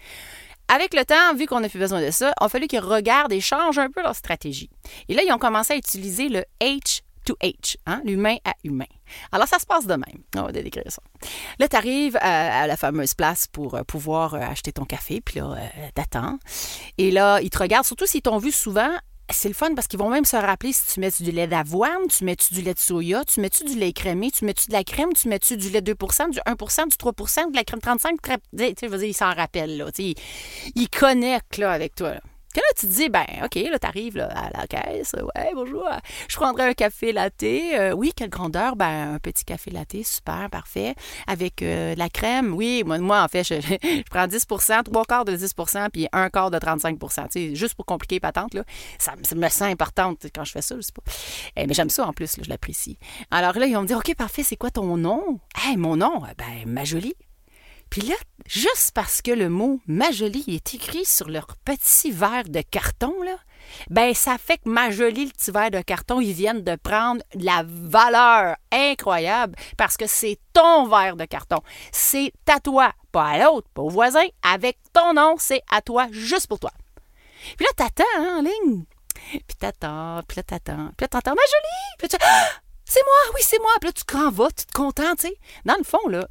Avec 0.67 0.93
le 0.93 1.03
temps, 1.03 1.35
vu 1.35 1.47
qu'on 1.47 1.59
n'a 1.59 1.69
plus 1.69 1.79
besoin 1.79 2.01
de 2.01 2.11
ça, 2.11 2.33
il 2.39 2.45
a 2.45 2.49
fallu 2.49 2.67
qu'ils 2.67 2.79
regardent 2.79 3.33
et 3.33 3.41
changent 3.41 3.79
un 3.79 3.89
peu 3.89 4.01
leur 4.01 4.15
stratégie. 4.15 4.69
Et 5.09 5.13
là, 5.13 5.21
ils 5.25 5.33
ont 5.33 5.37
commencé 5.37 5.73
à 5.73 5.75
utiliser 5.75 6.29
le 6.29 6.45
H 6.61 7.01
to 7.25 7.35
H, 7.41 7.75
hein, 7.85 8.01
l'humain 8.05 8.37
à 8.45 8.53
humain. 8.63 8.85
Alors, 9.31 9.47
ça 9.47 9.59
se 9.59 9.65
passe 9.65 9.85
de 9.85 9.93
même. 9.93 10.23
On 10.35 10.43
va 10.43 10.51
décrire 10.51 10.83
ça. 10.87 11.01
Là, 11.59 11.67
tu 11.67 11.75
arrives 11.75 12.17
à, 12.21 12.65
la 12.67 12.77
fameuse 12.77 13.13
place 13.13 13.47
pour 13.47 13.75
euh, 13.75 13.83
pouvoir 13.83 14.33
euh, 14.33 14.39
acheter 14.39 14.71
ton 14.71 14.85
café, 14.85 15.21
puis 15.21 15.39
là, 15.39 15.55
euh, 15.57 15.87
t'attends. 15.93 16.39
Et 16.97 17.11
là, 17.11 17.39
ils 17.41 17.49
te 17.49 17.59
regardent, 17.59 17.85
surtout 17.85 18.05
s'ils 18.05 18.21
t'ont 18.21 18.37
vu 18.37 18.51
souvent 18.51 18.91
c'est 19.31 19.47
le 19.47 19.53
fun 19.53 19.73
parce 19.75 19.87
qu'ils 19.87 19.99
vont 19.99 20.09
même 20.09 20.25
se 20.25 20.35
rappeler 20.35 20.73
si 20.73 20.93
tu 20.93 20.99
mets 20.99 21.11
du 21.19 21.31
lait 21.31 21.47
d'avoine, 21.47 22.07
tu 22.09 22.23
mets-tu 22.23 22.53
du 22.53 22.61
lait 22.61 22.73
de 22.73 22.79
soya, 22.79 23.23
tu 23.25 23.39
mets-tu 23.41 23.63
du 23.63 23.75
lait 23.75 23.93
crémé, 23.93 24.31
tu 24.31 24.45
mets-tu 24.45 24.67
de 24.67 24.73
la 24.73 24.83
crème, 24.83 25.13
tu 25.13 25.27
mets-tu 25.27 25.57
du 25.57 25.69
lait 25.69 25.81
2% 25.81 26.29
du 26.31 26.39
1% 26.39 26.89
du 26.89 26.95
3% 26.95 27.51
de 27.51 27.55
la 27.55 27.63
crème 27.63 27.81
35 27.81 28.21
Tu 28.21 28.31
sais, 28.57 28.75
je 28.81 28.87
veux 28.87 28.97
dire, 28.97 29.07
ils 29.07 29.13
s'en 29.13 29.33
rappellent, 29.33 29.77
là. 29.77 29.85
Ils, 29.97 30.15
ils 30.75 30.89
connectent, 30.89 31.57
là, 31.57 31.71
avec 31.71 31.95
toi. 31.95 32.15
Là. 32.15 32.21
Que 32.51 32.59
là, 32.59 32.73
tu 32.75 32.87
te 32.87 32.91
dis, 32.91 33.09
ben, 33.09 33.25
OK, 33.43 33.55
là, 33.55 33.79
tu 33.79 33.87
arrives 33.87 34.19
à 34.19 34.49
la 34.53 34.67
caisse. 34.67 35.13
Ouais, 35.13 35.51
bonjour. 35.53 35.87
Je 36.27 36.35
prendrais 36.35 36.67
un 36.67 36.73
café 36.73 37.13
latte. 37.13 37.43
Euh, 37.43 37.91
oui, 37.93 38.11
quelle 38.15 38.29
grandeur? 38.29 38.75
Ben, 38.75 39.13
un 39.13 39.19
petit 39.19 39.45
café 39.45 39.71
latte, 39.71 40.03
super, 40.03 40.49
parfait. 40.49 40.95
Avec 41.27 41.61
euh, 41.61 41.95
la 41.95 42.09
crème. 42.09 42.53
Oui, 42.53 42.83
moi, 42.85 43.23
en 43.23 43.27
fait, 43.29 43.45
je, 43.45 44.01
prends 44.09 44.27
10% 44.27 44.83
trois 44.83 45.05
quarts 45.05 45.23
de 45.23 45.37
10% 45.37 45.89
puis 45.91 46.07
un 46.11 46.29
quart 46.29 46.51
de 46.51 46.59
35 46.59 46.99
tu 46.99 47.07
sais, 47.29 47.55
juste 47.55 47.75
pour 47.75 47.85
compliquer 47.85 48.19
patente, 48.19 48.53
là. 48.53 48.63
Ça, 48.97 49.13
me 49.35 49.49
sent 49.49 49.65
importante 49.65 50.25
quand 50.35 50.43
je 50.43 50.51
fais 50.51 50.61
ça, 50.61 50.75
je 50.75 50.81
sais 50.81 50.91
pas. 50.91 51.03
Eh, 51.55 51.67
mais 51.67 51.73
j'aime 51.73 51.89
ça 51.89 52.05
en 52.05 52.11
plus, 52.11 52.37
là, 52.37 52.43
je 52.43 52.49
l'apprécie. 52.49 52.97
Alors 53.29 53.57
là, 53.57 53.65
ils 53.65 53.73
vont 53.73 53.83
me 53.83 53.87
dire, 53.87 53.97
OK, 53.97 54.13
parfait, 54.15 54.43
c'est 54.43 54.57
quoi 54.57 54.71
ton 54.71 54.97
nom? 54.97 55.39
Hey, 55.55 55.77
mon 55.77 55.95
nom? 55.95 56.21
Ben, 56.37 56.65
ma 56.65 56.83
jolie. 56.83 57.15
Puis 57.91 58.01
là, 58.03 58.15
juste 58.47 58.93
parce 58.95 59.21
que 59.21 59.31
le 59.31 59.49
mot 59.49 59.81
ma 59.85 60.11
jolie 60.11 60.45
est 60.47 60.73
écrit 60.73 61.03
sur 61.03 61.27
leur 61.27 61.57
petit 61.57 62.09
verre 62.09 62.45
de 62.47 62.61
carton, 62.61 63.21
là, 63.21 63.35
ben 63.89 64.13
ça 64.13 64.37
fait 64.37 64.59
que 64.59 64.69
ma 64.69 64.91
jolie, 64.91 65.25
le 65.25 65.31
petit 65.31 65.51
verre 65.51 65.71
de 65.71 65.81
carton, 65.81 66.21
ils 66.21 66.31
viennent 66.31 66.63
de 66.63 66.77
prendre 66.77 67.21
la 67.35 67.63
valeur 67.67 68.55
incroyable 68.71 69.57
parce 69.77 69.97
que 69.97 70.07
c'est 70.07 70.39
ton 70.53 70.87
verre 70.87 71.17
de 71.17 71.25
carton. 71.25 71.59
C'est 71.91 72.31
à 72.47 72.61
toi, 72.61 72.93
pas 73.11 73.25
à 73.25 73.39
l'autre, 73.39 73.67
pas 73.73 73.81
au 73.81 73.89
voisin. 73.89 74.25
Avec 74.41 74.77
ton 74.93 75.13
nom, 75.13 75.35
c'est 75.37 75.61
à 75.69 75.81
toi, 75.81 76.07
juste 76.11 76.47
pour 76.47 76.59
toi. 76.59 76.71
Puis 77.57 77.65
là, 77.65 77.71
t'attends 77.75 78.03
hein, 78.17 78.37
en 78.37 78.41
ligne. 78.41 78.85
Puis 79.31 79.57
t'attends, 79.59 80.21
puis 80.25 80.37
là, 80.37 80.43
t'attends. 80.43 80.91
Puis 80.95 81.03
là, 81.03 81.07
t'entends 81.09 81.35
ma 81.35 81.41
jolie. 81.41 81.97
Puis 81.99 82.07
tu 82.07 82.15
ah, 82.21 82.49
c'est 82.85 83.03
moi, 83.03 83.33
oui, 83.35 83.41
c'est 83.43 83.59
moi. 83.59 83.71
Puis 83.79 83.89
là, 83.89 83.93
tu 83.93 84.03
t'en 84.05 84.31
vas, 84.31 84.49
tu 84.51 84.65
te 84.65 84.73
contentes, 84.73 85.19
tu 85.19 85.27
sais. 85.27 85.33
Dans 85.65 85.77
le 85.77 85.83
fond, 85.83 86.07
là, 86.09 86.27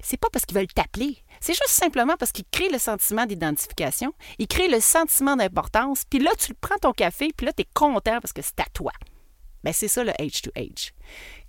c'est 0.00 0.16
pas 0.16 0.28
parce 0.32 0.44
qu'ils 0.44 0.56
veulent 0.56 0.66
t'appeler. 0.66 1.18
C'est 1.40 1.54
juste 1.54 1.68
simplement 1.68 2.16
parce 2.18 2.32
qu'ils 2.32 2.44
créent 2.50 2.70
le 2.70 2.78
sentiment 2.78 3.26
d'identification, 3.26 4.12
ils 4.38 4.48
créent 4.48 4.68
le 4.68 4.80
sentiment 4.80 5.36
d'importance, 5.36 6.04
puis 6.08 6.18
là, 6.18 6.30
tu 6.38 6.54
prends 6.54 6.78
ton 6.78 6.92
café, 6.92 7.30
puis 7.36 7.46
là, 7.46 7.52
tu 7.52 7.62
es 7.62 7.68
content 7.74 8.20
parce 8.20 8.32
que 8.32 8.42
c'est 8.42 8.60
à 8.60 8.66
toi. 8.72 8.92
Bien, 9.64 9.72
c'est 9.72 9.88
ça 9.88 10.04
le 10.04 10.12
H2H. 10.12 10.92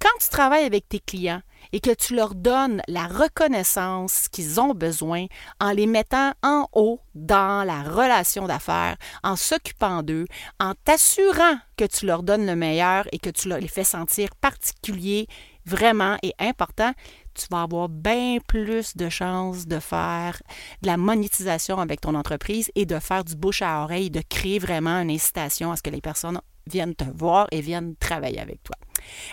Quand 0.02 0.18
tu 0.20 0.30
travailles 0.30 0.64
avec 0.64 0.90
tes 0.90 1.00
clients 1.00 1.44
et 1.72 1.80
que 1.80 1.94
tu 1.94 2.16
leur 2.16 2.34
donnes 2.34 2.82
la 2.88 3.06
reconnaissance 3.06 4.28
qu'ils 4.30 4.60
ont 4.60 4.74
besoin 4.74 5.28
en 5.60 5.72
les 5.72 5.86
mettant 5.86 6.32
en 6.42 6.68
haut 6.74 7.00
dans 7.14 7.64
la 7.64 7.84
relation 7.84 8.48
d'affaires, 8.48 8.98
en 9.24 9.36
s'occupant 9.36 10.02
d'eux, 10.02 10.26
en 10.60 10.74
t'assurant 10.84 11.60
que 11.78 11.86
tu 11.86 12.08
leur 12.08 12.24
donnes 12.24 12.48
le 12.48 12.56
meilleur 12.56 13.08
et 13.12 13.20
que 13.20 13.30
tu 13.30 13.50
les 13.50 13.68
fais 13.68 13.84
sentir 13.84 14.30
particuliers, 14.42 15.28
vraiment 15.68 16.18
et 16.24 16.34
importants, 16.40 16.94
tu 17.38 17.48
vas 17.52 17.64
avoir 17.64 17.90
bien 17.90 18.38
plus 18.46 18.98
de 18.98 19.10
chances 19.10 19.68
de 19.68 19.80
faire 19.80 20.42
de 20.82 20.88
la 20.88 20.98
monétisation 20.98 21.80
avec 21.80 22.02
ton 22.02 22.16
entreprise 22.16 22.72
et 22.76 22.86
de 22.86 23.00
faire 23.00 23.24
du 23.24 23.36
bouche 23.36 23.62
à 23.62 23.84
oreille, 23.84 24.10
de 24.10 24.22
créer 24.28 24.60
vraiment 24.60 25.00
une 25.00 25.12
incitation 25.12 25.72
à 25.72 25.76
ce 25.76 25.84
que 25.84 25.90
les 25.90 26.02
personnes 26.02 26.40
viennent 26.68 26.96
te 26.96 27.06
voir 27.16 27.48
et 27.52 27.62
viennent 27.62 27.96
travailler 27.96 28.40
avec 28.40 28.62
toi. 28.64 28.76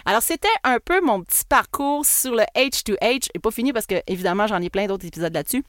Alors, 0.05 0.23
c'était 0.23 0.49
un 0.63 0.79
peu 0.79 1.01
mon 1.01 1.23
petit 1.23 1.45
parcours 1.49 2.07
sur 2.07 2.35
le 2.35 2.45
H2H. 2.57 3.29
Et 3.35 3.39
pas 3.39 3.51
fini 3.51 3.73
parce 3.73 3.87
que, 3.87 3.97
évidemment, 4.07 4.47
j'en 4.47 4.61
ai 4.61 4.71
plein 4.71 4.87
d'autres 4.87 5.07
épisodes 5.07 5.33
là-dessus. 5.33 5.65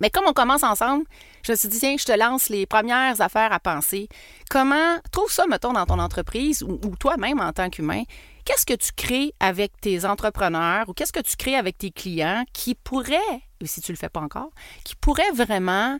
Mais 0.00 0.08
comme 0.08 0.24
on 0.26 0.32
commence 0.32 0.62
ensemble, 0.62 1.04
je 1.42 1.52
me 1.52 1.56
suis 1.56 1.68
dit, 1.68 1.78
tiens, 1.78 1.96
je 1.98 2.04
te 2.04 2.12
lance 2.12 2.48
les 2.48 2.66
premières 2.66 3.20
affaires 3.20 3.52
à 3.52 3.60
penser. 3.60 4.08
Comment, 4.48 4.98
trouve 5.12 5.30
ça, 5.30 5.44
mettons, 5.46 5.74
dans 5.74 5.84
ton 5.84 5.98
entreprise 5.98 6.62
ou, 6.62 6.80
ou 6.84 6.96
toi-même 6.96 7.40
en 7.40 7.52
tant 7.52 7.68
qu'humain, 7.68 8.04
qu'est-ce 8.44 8.66
que 8.66 8.74
tu 8.74 8.92
crées 8.92 9.34
avec 9.40 9.80
tes 9.80 10.04
entrepreneurs 10.04 10.88
ou 10.88 10.92
qu'est-ce 10.92 11.12
que 11.12 11.20
tu 11.20 11.36
crées 11.36 11.56
avec 11.56 11.78
tes 11.78 11.90
clients 11.90 12.44
qui 12.52 12.74
pourrait, 12.74 13.42
ou 13.62 13.66
si 13.66 13.80
tu 13.80 13.92
ne 13.92 13.96
le 13.96 14.00
fais 14.00 14.08
pas 14.08 14.20
encore, 14.20 14.50
qui 14.84 14.96
pourrait 14.96 15.32
vraiment 15.32 15.98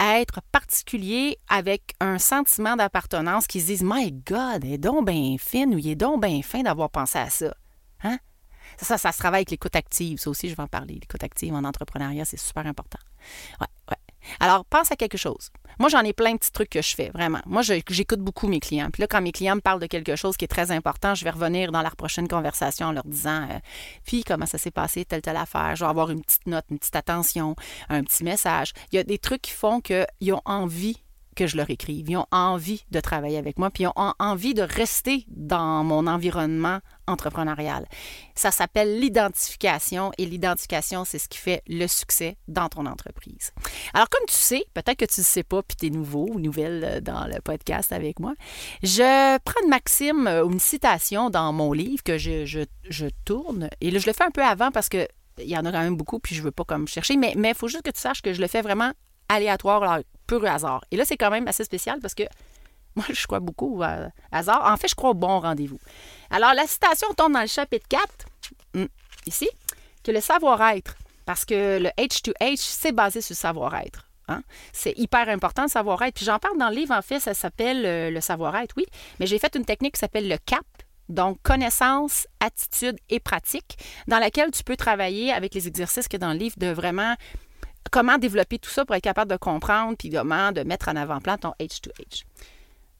être 0.00 0.40
particulier 0.50 1.38
avec 1.48 1.94
un 2.00 2.18
sentiment 2.18 2.76
d'appartenance 2.76 3.46
qui 3.46 3.60
se 3.60 3.66
disent 3.66 3.84
My 3.84 4.12
God, 4.12 4.64
est 4.64 4.78
donc 4.78 5.06
bien 5.06 5.36
fine 5.38 5.74
ou 5.74 5.78
il 5.78 5.88
est 5.88 5.96
donc 5.96 6.22
bien 6.22 6.42
fin 6.42 6.62
d'avoir 6.62 6.90
pensé 6.90 7.18
à 7.18 7.30
ça. 7.30 7.54
Hein? 8.02 8.18
Ça, 8.78 8.98
ça, 8.98 9.12
se 9.12 9.18
travaille 9.18 9.40
avec 9.40 9.50
l'écoute 9.50 9.76
active. 9.76 10.18
Ça 10.18 10.30
aussi, 10.30 10.48
je 10.48 10.56
vais 10.56 10.62
en 10.62 10.68
parler. 10.68 10.94
L'écoute 10.94 11.22
active 11.22 11.54
en 11.54 11.62
entrepreneuriat, 11.62 12.24
c'est 12.24 12.38
super 12.38 12.66
important. 12.66 12.98
Ouais, 13.60 13.66
ouais. 13.90 13.96
Alors, 14.40 14.64
pense 14.64 14.90
à 14.92 14.96
quelque 14.96 15.18
chose. 15.18 15.50
Moi, 15.78 15.88
j'en 15.88 16.00
ai 16.00 16.12
plein 16.12 16.32
de 16.32 16.38
petits 16.38 16.52
trucs 16.52 16.70
que 16.70 16.82
je 16.82 16.94
fais, 16.94 17.10
vraiment. 17.10 17.40
Moi, 17.46 17.62
j'écoute 17.62 18.20
beaucoup 18.20 18.46
mes 18.46 18.60
clients. 18.60 18.90
Puis 18.90 19.00
là, 19.00 19.06
quand 19.06 19.20
mes 19.20 19.32
clients 19.32 19.56
me 19.56 19.60
parlent 19.60 19.80
de 19.80 19.86
quelque 19.86 20.16
chose 20.16 20.36
qui 20.36 20.44
est 20.44 20.48
très 20.48 20.70
important, 20.70 21.14
je 21.14 21.24
vais 21.24 21.30
revenir 21.30 21.72
dans 21.72 21.82
leur 21.82 21.96
prochaine 21.96 22.28
conversation 22.28 22.88
en 22.88 22.92
leur 22.92 23.04
disant 23.04 23.48
euh, 23.50 23.58
Puis, 24.04 24.24
comment 24.24 24.46
ça 24.46 24.58
s'est 24.58 24.70
passé, 24.70 25.04
telle, 25.04 25.22
telle 25.22 25.36
affaire. 25.36 25.76
Je 25.76 25.84
vais 25.84 25.90
avoir 25.90 26.10
une 26.10 26.22
petite 26.22 26.46
note, 26.46 26.64
une 26.70 26.78
petite 26.78 26.96
attention, 26.96 27.56
un 27.88 28.02
petit 28.02 28.24
message. 28.24 28.72
Il 28.92 28.96
y 28.96 28.98
a 28.98 29.04
des 29.04 29.18
trucs 29.18 29.42
qui 29.42 29.52
font 29.52 29.80
qu'ils 29.80 30.32
ont 30.32 30.42
envie 30.44 31.01
que 31.34 31.46
je 31.46 31.56
leur 31.56 31.70
écrive. 31.70 32.08
Ils 32.08 32.16
ont 32.16 32.26
envie 32.30 32.84
de 32.90 33.00
travailler 33.00 33.38
avec 33.38 33.58
moi, 33.58 33.70
puis 33.70 33.84
ils 33.84 33.88
ont 33.88 34.14
envie 34.18 34.54
de 34.54 34.62
rester 34.62 35.24
dans 35.28 35.84
mon 35.84 36.06
environnement 36.06 36.80
entrepreneurial. 37.06 37.86
Ça 38.34 38.50
s'appelle 38.50 39.00
l'identification 39.00 40.12
et 40.18 40.26
l'identification, 40.26 41.04
c'est 41.04 41.18
ce 41.18 41.28
qui 41.28 41.38
fait 41.38 41.62
le 41.66 41.86
succès 41.86 42.36
dans 42.48 42.68
ton 42.68 42.86
entreprise. 42.86 43.52
Alors, 43.94 44.08
comme 44.08 44.26
tu 44.26 44.34
sais, 44.34 44.64
peut-être 44.74 44.98
que 44.98 45.04
tu 45.04 45.20
ne 45.20 45.24
sais 45.24 45.42
pas, 45.42 45.62
puis 45.62 45.76
tu 45.76 45.86
es 45.86 45.90
nouveau 45.90 46.28
ou 46.30 46.40
nouvelle 46.40 46.84
euh, 46.84 47.00
dans 47.00 47.26
le 47.26 47.40
podcast 47.40 47.92
avec 47.92 48.20
moi, 48.20 48.34
je 48.82 49.38
prends 49.38 49.60
une 49.62 49.70
maxime 49.70 50.26
euh, 50.26 50.44
ou 50.44 50.52
une 50.52 50.60
citation 50.60 51.30
dans 51.30 51.52
mon 51.52 51.72
livre 51.72 52.02
que 52.02 52.18
je, 52.18 52.44
je, 52.44 53.08
tourne, 53.24 53.68
et 53.80 53.90
là, 53.90 53.98
je 53.98 54.06
le 54.06 54.12
fais 54.12 54.24
un 54.24 54.30
peu 54.30 54.42
avant 54.42 54.70
parce 54.70 54.88
que 54.88 55.06
il 55.38 55.48
y 55.48 55.56
en 55.56 55.64
a 55.64 55.72
quand 55.72 55.80
même 55.80 55.96
beaucoup, 55.96 56.18
puis 56.18 56.34
je 56.34 56.40
ne 56.40 56.44
veux 56.44 56.50
pas 56.50 56.64
comme 56.64 56.86
chercher, 56.86 57.16
mais 57.16 57.34
il 57.34 57.54
faut 57.54 57.68
juste 57.68 57.82
que 57.82 57.90
tu 57.90 58.00
saches 58.00 58.20
que 58.20 58.34
je 58.34 58.40
le 58.40 58.48
fais 58.48 58.60
vraiment 58.60 58.92
aléatoire, 59.28 60.00
hasard. 60.40 60.84
Et 60.90 60.96
là, 60.96 61.04
c'est 61.04 61.16
quand 61.16 61.30
même 61.30 61.48
assez 61.48 61.64
spécial 61.64 61.98
parce 62.00 62.14
que 62.14 62.24
moi, 62.96 63.04
je 63.10 63.26
crois 63.26 63.40
beaucoup 63.40 63.80
au 63.80 63.82
hasard. 64.30 64.70
En 64.70 64.76
fait, 64.76 64.88
je 64.88 64.94
crois 64.94 65.10
au 65.10 65.14
bon 65.14 65.40
rendez-vous. 65.40 65.78
Alors, 66.30 66.54
la 66.54 66.66
citation 66.66 67.08
tombe 67.16 67.32
dans 67.32 67.40
le 67.40 67.46
chapitre 67.46 67.86
4, 67.88 68.02
hmm, 68.74 68.84
ici, 69.26 69.48
que 70.04 70.10
le 70.10 70.20
savoir-être, 70.20 70.96
parce 71.24 71.44
que 71.44 71.78
le 71.78 71.88
H2H, 71.98 72.56
c'est 72.58 72.92
basé 72.92 73.20
sur 73.20 73.32
le 73.32 73.36
savoir-être. 73.36 74.08
Hein. 74.28 74.42
C'est 74.72 74.96
hyper 74.98 75.28
important, 75.28 75.62
le 75.62 75.68
savoir-être. 75.68 76.14
Puis 76.14 76.24
j'en 76.24 76.38
parle 76.38 76.58
dans 76.58 76.68
le 76.68 76.74
livre, 76.74 76.94
en 76.94 77.02
fait, 77.02 77.20
ça 77.20 77.34
s'appelle 77.34 77.84
euh, 77.86 78.10
le 78.10 78.20
savoir-être, 78.20 78.74
oui. 78.76 78.86
Mais 79.20 79.26
j'ai 79.26 79.38
fait 79.38 79.54
une 79.56 79.64
technique 79.64 79.94
qui 79.94 80.00
s'appelle 80.00 80.28
le 80.28 80.36
CAP, 80.44 80.66
donc 81.08 81.38
connaissance, 81.42 82.26
attitude 82.40 82.98
et 83.08 83.20
pratique, 83.20 83.78
dans 84.06 84.18
laquelle 84.18 84.50
tu 84.50 84.64
peux 84.64 84.76
travailler 84.76 85.32
avec 85.32 85.54
les 85.54 85.68
exercices 85.68 86.08
que 86.08 86.16
dans 86.16 86.32
le 86.32 86.38
livre 86.38 86.56
de 86.58 86.68
vraiment 86.68 87.14
comment 87.90 88.18
développer 88.18 88.58
tout 88.58 88.70
ça 88.70 88.84
pour 88.84 88.94
être 88.94 89.02
capable 89.02 89.30
de 89.30 89.36
comprendre 89.36 89.96
puis 89.96 90.10
comment 90.10 90.52
de 90.52 90.62
mettre 90.62 90.88
en 90.88 90.96
avant-plan 90.96 91.36
ton 91.36 91.52
H2H. 91.60 92.24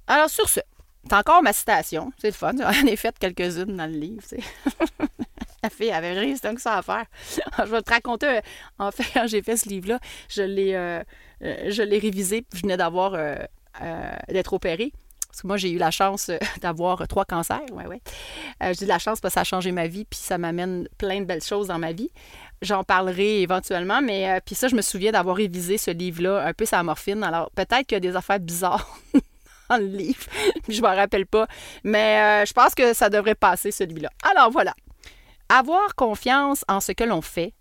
Alors, 0.06 0.28
sur 0.28 0.48
ce, 0.48 0.60
c'est 1.04 1.14
encore 1.14 1.42
ma 1.42 1.52
citation. 1.52 2.12
C'est 2.18 2.28
le 2.28 2.34
fun. 2.34 2.52
J'en 2.58 2.86
ai 2.86 2.96
fait 2.96 3.18
quelques-unes 3.18 3.76
dans 3.76 3.86
le 3.86 3.98
livre. 3.98 4.22
La 5.62 5.70
fille 5.70 5.92
avait 5.92 6.12
rien, 6.12 6.34
c'était 6.34 6.54
que 6.54 6.60
ça 6.60 6.78
à 6.78 6.82
faire. 6.82 7.06
je 7.58 7.70
vais 7.70 7.82
te 7.82 7.90
raconter. 7.90 8.40
En 8.78 8.90
fait, 8.90 9.04
quand 9.14 9.26
j'ai 9.28 9.42
fait 9.42 9.56
ce 9.56 9.68
livre-là, 9.68 10.00
je 10.28 10.42
l'ai, 10.42 10.74
euh, 10.74 11.02
euh, 11.42 11.70
je 11.70 11.82
révisé. 11.82 12.44
Je 12.52 12.62
venais 12.62 12.76
d'avoir 12.76 13.14
euh, 13.14 13.36
d'être 14.28 14.52
opérée. 14.52 14.92
Parce 15.32 15.42
que 15.42 15.46
moi, 15.46 15.56
j'ai 15.56 15.70
eu 15.70 15.78
la 15.78 15.90
chance 15.90 16.30
d'avoir 16.60 17.08
trois 17.08 17.24
cancers. 17.24 17.62
Ouais, 17.72 17.86
ouais. 17.86 18.00
j'ai 18.60 18.82
eu 18.82 18.84
de 18.84 18.88
la 18.88 18.98
chance 18.98 19.20
parce 19.20 19.32
que 19.32 19.36
ça 19.36 19.40
a 19.40 19.44
changé 19.44 19.72
ma 19.72 19.86
vie, 19.86 20.04
puis 20.04 20.20
ça 20.20 20.38
m'amène 20.38 20.86
plein 20.98 21.20
de 21.20 21.24
belles 21.24 21.42
choses 21.42 21.68
dans 21.68 21.78
ma 21.78 21.92
vie. 21.92 22.10
J'en 22.60 22.84
parlerai 22.84 23.40
éventuellement, 23.40 24.00
mais 24.02 24.40
puis 24.44 24.54
ça, 24.54 24.68
je 24.68 24.76
me 24.76 24.82
souviens 24.82 25.10
d'avoir 25.10 25.36
révisé 25.36 25.78
ce 25.78 25.90
livre-là 25.90 26.46
un 26.46 26.52
peu 26.52 26.66
sa 26.66 26.82
morphine. 26.82 27.24
Alors, 27.24 27.50
peut-être 27.52 27.86
qu'il 27.86 27.96
y 27.96 27.96
a 27.96 28.00
des 28.00 28.14
affaires 28.14 28.38
bizarres 28.38 28.86
dans 29.70 29.78
le 29.78 29.86
livre. 29.86 30.22
je 30.68 30.76
ne 30.76 30.82
m'en 30.82 30.94
rappelle 30.94 31.26
pas. 31.26 31.48
Mais 31.82 32.44
je 32.46 32.52
pense 32.52 32.74
que 32.74 32.94
ça 32.94 33.08
devrait 33.08 33.34
passer, 33.34 33.72
celui-là. 33.72 34.10
Alors, 34.30 34.50
voilà. 34.50 34.74
Avoir 35.48 35.94
confiance 35.96 36.64
en 36.68 36.80
ce 36.80 36.92
que 36.92 37.04
l'on 37.04 37.22
fait 37.22 37.54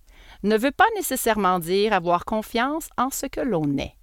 ne 0.43 0.57
veut 0.57 0.71
pas 0.71 0.87
nécessairement 0.95 1.59
dire 1.59 1.93
avoir 1.93 2.25
confiance 2.25 2.89
en 2.97 3.09
ce 3.09 3.25
que 3.25 3.41
l'on 3.41 3.77
est. 3.77 3.95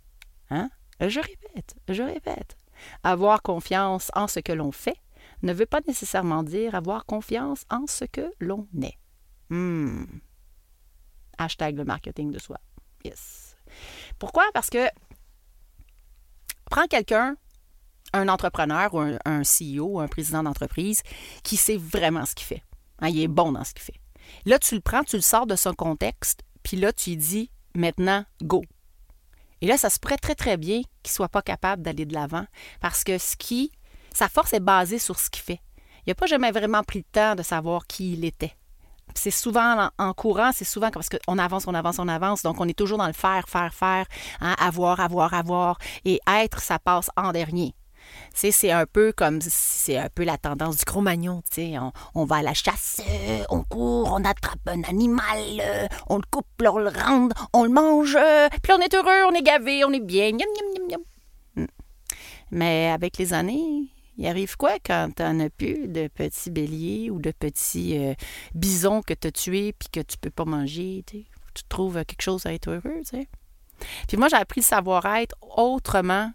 Hein? 0.51 0.71
Je 1.01 1.21
répète, 1.21 1.75
je 1.89 2.03
répète. 2.03 2.57
Avoir 3.03 3.43
confiance 3.43 4.11
en 4.15 4.27
ce 4.27 4.41
que 4.41 4.53
l'on 4.53 4.73
fait 4.73 4.97
ne 5.43 5.53
veut 5.53 5.67
pas 5.67 5.81
nécessairement 5.87 6.43
dire 6.43 6.75
avoir 6.75 7.07
confiance 7.07 7.65
en 7.71 7.87
ce 7.87 8.05
que 8.05 8.33
l'on 8.41 8.67
est. 8.83 8.99
Hmm. 9.51 10.05
Hashtag 11.39 11.77
le 11.77 11.85
marketing 11.85 12.31
de 12.33 12.39
soi. 12.39 12.59
Yes. 13.05 13.57
Pourquoi? 14.19 14.45
Parce 14.53 14.71
que 14.71 14.89
prends 16.71 16.87
quelqu'un, 16.87 17.37
un 18.13 18.29
entrepreneur 18.29 18.93
ou 18.95 18.99
un, 18.99 19.43
CEO, 19.43 20.01
un 20.01 20.09
président 20.09 20.43
d'entreprise, 20.43 21.03
qui 21.43 21.57
sait 21.57 21.77
vraiment 21.77 22.27
ce 22.27 22.35
qu'il 22.35 22.47
fait. 22.47 22.63
Hein, 23.01 23.09
il 23.09 23.21
est 23.21 23.29
bon 23.29 23.53
dans 23.53 23.65
ce 23.65 23.73
qu'il 23.75 23.83
fait. 23.83 24.01
Là, 24.45 24.59
tu 24.59 24.75
le 24.75 24.81
prends, 24.81 25.05
tu 25.05 25.17
le 25.17 25.23
sors 25.23 25.47
de 25.47 25.57
son 25.57 25.73
contexte, 25.73 26.43
puis 26.63 26.77
là, 26.77 26.93
tu 26.93 27.17
dis 27.17 27.51
maintenant, 27.75 28.25
go. 28.43 28.63
Et 29.61 29.67
là, 29.67 29.77
ça 29.77 29.91
se 29.91 29.99
pourrait 29.99 30.17
très, 30.17 30.35
très 30.35 30.57
bien 30.57 30.83
qu'il 31.03 31.11
ne 31.11 31.15
soit 31.15 31.29
pas 31.29 31.43
capable 31.43 31.83
d'aller 31.83 32.07
de 32.07 32.15
l'avant 32.15 32.45
parce 32.81 33.05
que 33.05 33.19
ce 33.19 33.37
qui, 33.37 33.73
sa 34.15 34.29
force 34.29 34.53
est 34.53 34.61
basée 34.61 34.99
sur 34.99 35.19
ce 35.19 35.31
qu'il 35.31 35.43
fait. 35.43 35.61
Il 36.07 36.11
n'a 36.11 36.15
pas 36.15 36.27
jamais 36.27 36.51
vraiment 36.51 36.83
pris 36.83 37.01
le 37.01 37.05
temps 37.05 37.35
de 37.35 37.43
savoir 37.43 37.87
qui 37.87 38.15
il 38.15 38.25
était. 38.25 38.55
C'est 39.15 39.31
souvent 39.31 39.91
en, 39.99 40.13
courant, 40.13 40.51
c'est 40.55 40.65
souvent 40.65 40.91
parce 40.91 41.09
qu'on 41.09 41.39
avance, 41.39 41.67
on 41.67 41.75
avance, 41.75 41.99
on 41.99 42.09
avance. 42.09 42.43
Donc, 42.43 42.61
on 42.61 42.69
est 42.69 42.77
toujours 42.77 42.99
dans 42.99 43.07
le 43.07 43.13
faire, 43.13 43.49
faire, 43.49 43.75
faire, 43.75 44.07
hein, 44.41 44.55
avoir, 44.59 45.01
avoir, 45.01 45.35
avoir. 45.35 45.79
Et 46.05 46.21
être, 46.27 46.61
ça 46.61 46.79
passe 46.79 47.11
en 47.17 47.33
dernier. 47.33 47.75
C'est 48.35 48.71
un 48.71 48.87
peu 48.87 49.13
comme, 49.13 49.41
c'est 49.41 49.97
un 49.97 50.09
peu 50.09 50.25
la 50.25 50.39
tendance 50.39 50.77
du 50.77 50.85
Cro-Magnon, 50.85 51.43
on, 51.59 51.93
on, 52.15 52.25
va 52.25 52.37
à 52.37 52.43
la 52.43 52.55
chasse, 52.55 53.01
euh, 53.09 53.43
on 53.51 53.63
court, 53.63 54.13
on 54.13 54.25
attrape 54.25 54.61
un 54.67 54.83
animal, 54.85 55.61
euh, 55.61 55.87
on 56.09 56.17
le 56.17 56.23
coupe, 56.31 56.47
on 56.61 56.79
le 56.79 56.89
rende, 56.89 57.33
on 57.53 57.65
le 57.65 57.71
mange, 57.71 58.17
euh, 58.17 58.49
puis 58.63 58.73
on 58.73 58.81
est 58.81 58.95
heureux, 58.95 59.25
on 59.29 59.35
est 59.35 59.43
gavé, 59.43 59.85
on 59.85 59.93
est 59.93 60.01
bien, 60.01 60.31
hmm. 61.57 61.67
Mais 62.53 62.91
avec 62.91 63.19
les 63.19 63.33
années, 63.33 63.91
il 64.17 64.27
arrive 64.27 64.57
quoi 64.57 64.75
quand 64.85 65.11
tu 65.17 65.23
n'en 65.23 65.41
as 65.41 65.51
plus 65.51 65.89
de 65.89 66.09
petits 66.09 66.51
béliers 66.51 67.11
ou 67.11 67.21
de 67.21 67.33
petits 67.33 67.99
bisons 68.55 69.03
que 69.03 69.15
tu 69.15 69.29
as 69.29 69.33
tués 69.33 69.73
puis 69.73 69.89
que 69.91 70.01
tu 70.01 70.17
peux 70.17 70.31
pas 70.31 70.45
manger, 70.45 71.05
tu 71.07 71.25
trouves 71.69 72.05
quelque 72.05 72.23
chose 72.23 72.47
à 72.47 72.53
être 72.53 72.71
heureux, 72.71 73.03
Puis 74.07 74.17
moi, 74.17 74.29
j'ai 74.29 74.37
appris 74.37 74.61
le 74.61 74.67
savoir-être 74.67 75.37
autrement 75.41 76.33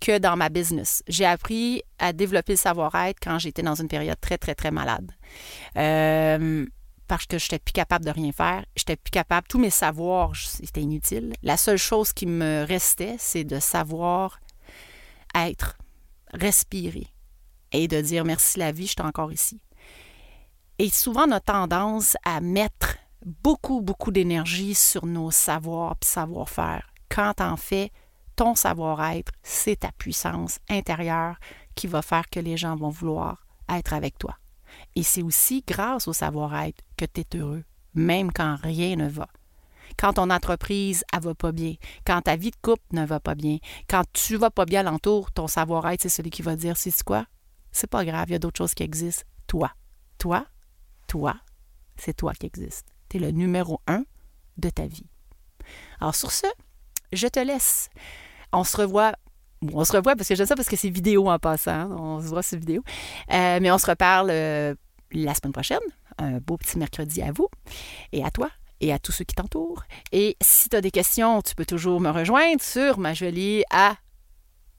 que 0.00 0.18
dans 0.18 0.36
ma 0.36 0.48
business. 0.48 1.02
J'ai 1.06 1.26
appris 1.26 1.82
à 1.98 2.12
développer 2.12 2.54
le 2.54 2.58
savoir-être 2.58 3.18
quand 3.22 3.38
j'étais 3.38 3.62
dans 3.62 3.74
une 3.74 3.88
période 3.88 4.20
très, 4.20 4.38
très, 4.38 4.54
très 4.54 4.70
malade. 4.70 5.10
Euh, 5.76 6.66
parce 7.06 7.26
que 7.26 7.38
je 7.38 7.46
n'étais 7.46 7.58
plus 7.58 7.72
capable 7.72 8.04
de 8.04 8.10
rien 8.10 8.32
faire. 8.32 8.64
J'étais 8.76 8.96
plus 8.96 9.10
capable. 9.10 9.46
Tous 9.48 9.58
mes 9.58 9.70
savoirs, 9.70 10.34
c'était 10.36 10.80
inutile. 10.80 11.32
La 11.42 11.56
seule 11.56 11.76
chose 11.76 12.12
qui 12.12 12.26
me 12.26 12.64
restait, 12.64 13.16
c'est 13.18 13.44
de 13.44 13.58
savoir 13.58 14.40
être, 15.34 15.76
respirer 16.32 17.08
et 17.72 17.88
de 17.88 18.00
dire 18.00 18.24
merci 18.24 18.58
la 18.58 18.72
vie, 18.72 18.86
je 18.86 18.92
suis 18.92 19.02
encore 19.02 19.32
ici. 19.32 19.60
Et 20.78 20.88
souvent, 20.88 21.26
on 21.28 21.32
a 21.32 21.40
tendance 21.40 22.16
à 22.24 22.40
mettre 22.40 22.96
beaucoup, 23.26 23.80
beaucoup 23.80 24.12
d'énergie 24.12 24.74
sur 24.74 25.06
nos 25.06 25.30
savoirs 25.30 25.96
et 26.00 26.06
savoir-faire. 26.06 26.90
Quand 27.08 27.40
en 27.40 27.56
fait, 27.56 27.90
ton 28.40 28.54
savoir-être, 28.54 29.32
c'est 29.42 29.80
ta 29.80 29.92
puissance 29.92 30.60
intérieure 30.70 31.36
qui 31.74 31.86
va 31.86 32.00
faire 32.00 32.30
que 32.30 32.40
les 32.40 32.56
gens 32.56 32.74
vont 32.74 32.88
vouloir 32.88 33.44
être 33.68 33.92
avec 33.92 34.16
toi. 34.16 34.38
Et 34.96 35.02
c'est 35.02 35.20
aussi 35.20 35.62
grâce 35.66 36.08
au 36.08 36.14
savoir-être 36.14 36.82
que 36.96 37.04
tu 37.04 37.20
es 37.20 37.36
heureux, 37.36 37.64
même 37.92 38.32
quand 38.32 38.56
rien 38.62 38.96
ne 38.96 39.10
va. 39.10 39.28
Quand 39.98 40.14
ton 40.14 40.30
entreprise 40.30 41.04
ne 41.14 41.20
va 41.20 41.34
pas 41.34 41.52
bien, 41.52 41.74
quand 42.06 42.22
ta 42.22 42.36
vie 42.36 42.50
de 42.50 42.56
couple 42.62 42.82
ne 42.92 43.04
va 43.04 43.20
pas 43.20 43.34
bien, 43.34 43.58
quand 43.90 44.04
tu 44.14 44.36
vas 44.36 44.50
pas 44.50 44.64
bien 44.64 44.86
alentour, 44.86 45.30
ton 45.32 45.46
savoir-être, 45.46 46.00
c'est 46.00 46.08
celui 46.08 46.30
qui 46.30 46.40
va 46.40 46.56
dire 46.56 46.78
c'est 46.78 47.02
quoi? 47.02 47.26
C'est 47.72 47.90
pas 47.90 48.06
grave, 48.06 48.30
il 48.30 48.32
y 48.32 48.36
a 48.36 48.38
d'autres 48.38 48.56
choses 48.56 48.72
qui 48.72 48.84
existent. 48.84 49.24
Toi, 49.48 49.70
toi, 50.16 50.46
toi, 51.08 51.36
c'est 51.94 52.16
toi 52.16 52.32
qui 52.32 52.46
existes. 52.46 52.88
Tu 53.10 53.18
es 53.18 53.20
le 53.20 53.32
numéro 53.32 53.82
un 53.86 54.06
de 54.56 54.70
ta 54.70 54.86
vie. 54.86 55.10
Alors 56.00 56.14
sur 56.14 56.32
ce, 56.32 56.46
je 57.12 57.26
te 57.26 57.40
laisse. 57.40 57.90
On 58.52 58.64
se 58.64 58.76
revoit 58.76 59.14
on 59.74 59.84
se 59.84 59.92
revoit 59.92 60.16
parce 60.16 60.28
que 60.28 60.34
j'aime 60.34 60.46
ça 60.46 60.56
parce 60.56 60.68
que 60.68 60.76
c'est 60.76 60.88
vidéo 60.88 61.28
en 61.28 61.38
passant. 61.38 61.70
Hein. 61.70 61.96
On 61.98 62.20
se 62.20 62.26
voit 62.26 62.42
sur 62.42 62.58
vidéo. 62.58 62.82
Euh, 63.32 63.58
mais 63.60 63.70
on 63.70 63.78
se 63.78 63.86
reparle 63.86 64.30
euh, 64.30 64.74
la 65.12 65.34
semaine 65.34 65.52
prochaine. 65.52 65.80
Un 66.18 66.38
beau 66.38 66.56
petit 66.56 66.78
mercredi 66.78 67.20
à 67.22 67.32
vous 67.32 67.48
et 68.12 68.24
à 68.24 68.30
toi 68.30 68.48
et 68.80 68.92
à 68.92 68.98
tous 68.98 69.12
ceux 69.12 69.24
qui 69.24 69.34
t'entourent. 69.34 69.82
Et 70.12 70.36
si 70.40 70.68
tu 70.70 70.76
as 70.76 70.80
des 70.80 70.90
questions, 70.90 71.42
tu 71.42 71.54
peux 71.54 71.66
toujours 71.66 72.00
me 72.00 72.10
rejoindre 72.10 72.62
sur 72.62 72.98
ma 72.98 73.12
jolie 73.12 73.62
à. 73.70 73.96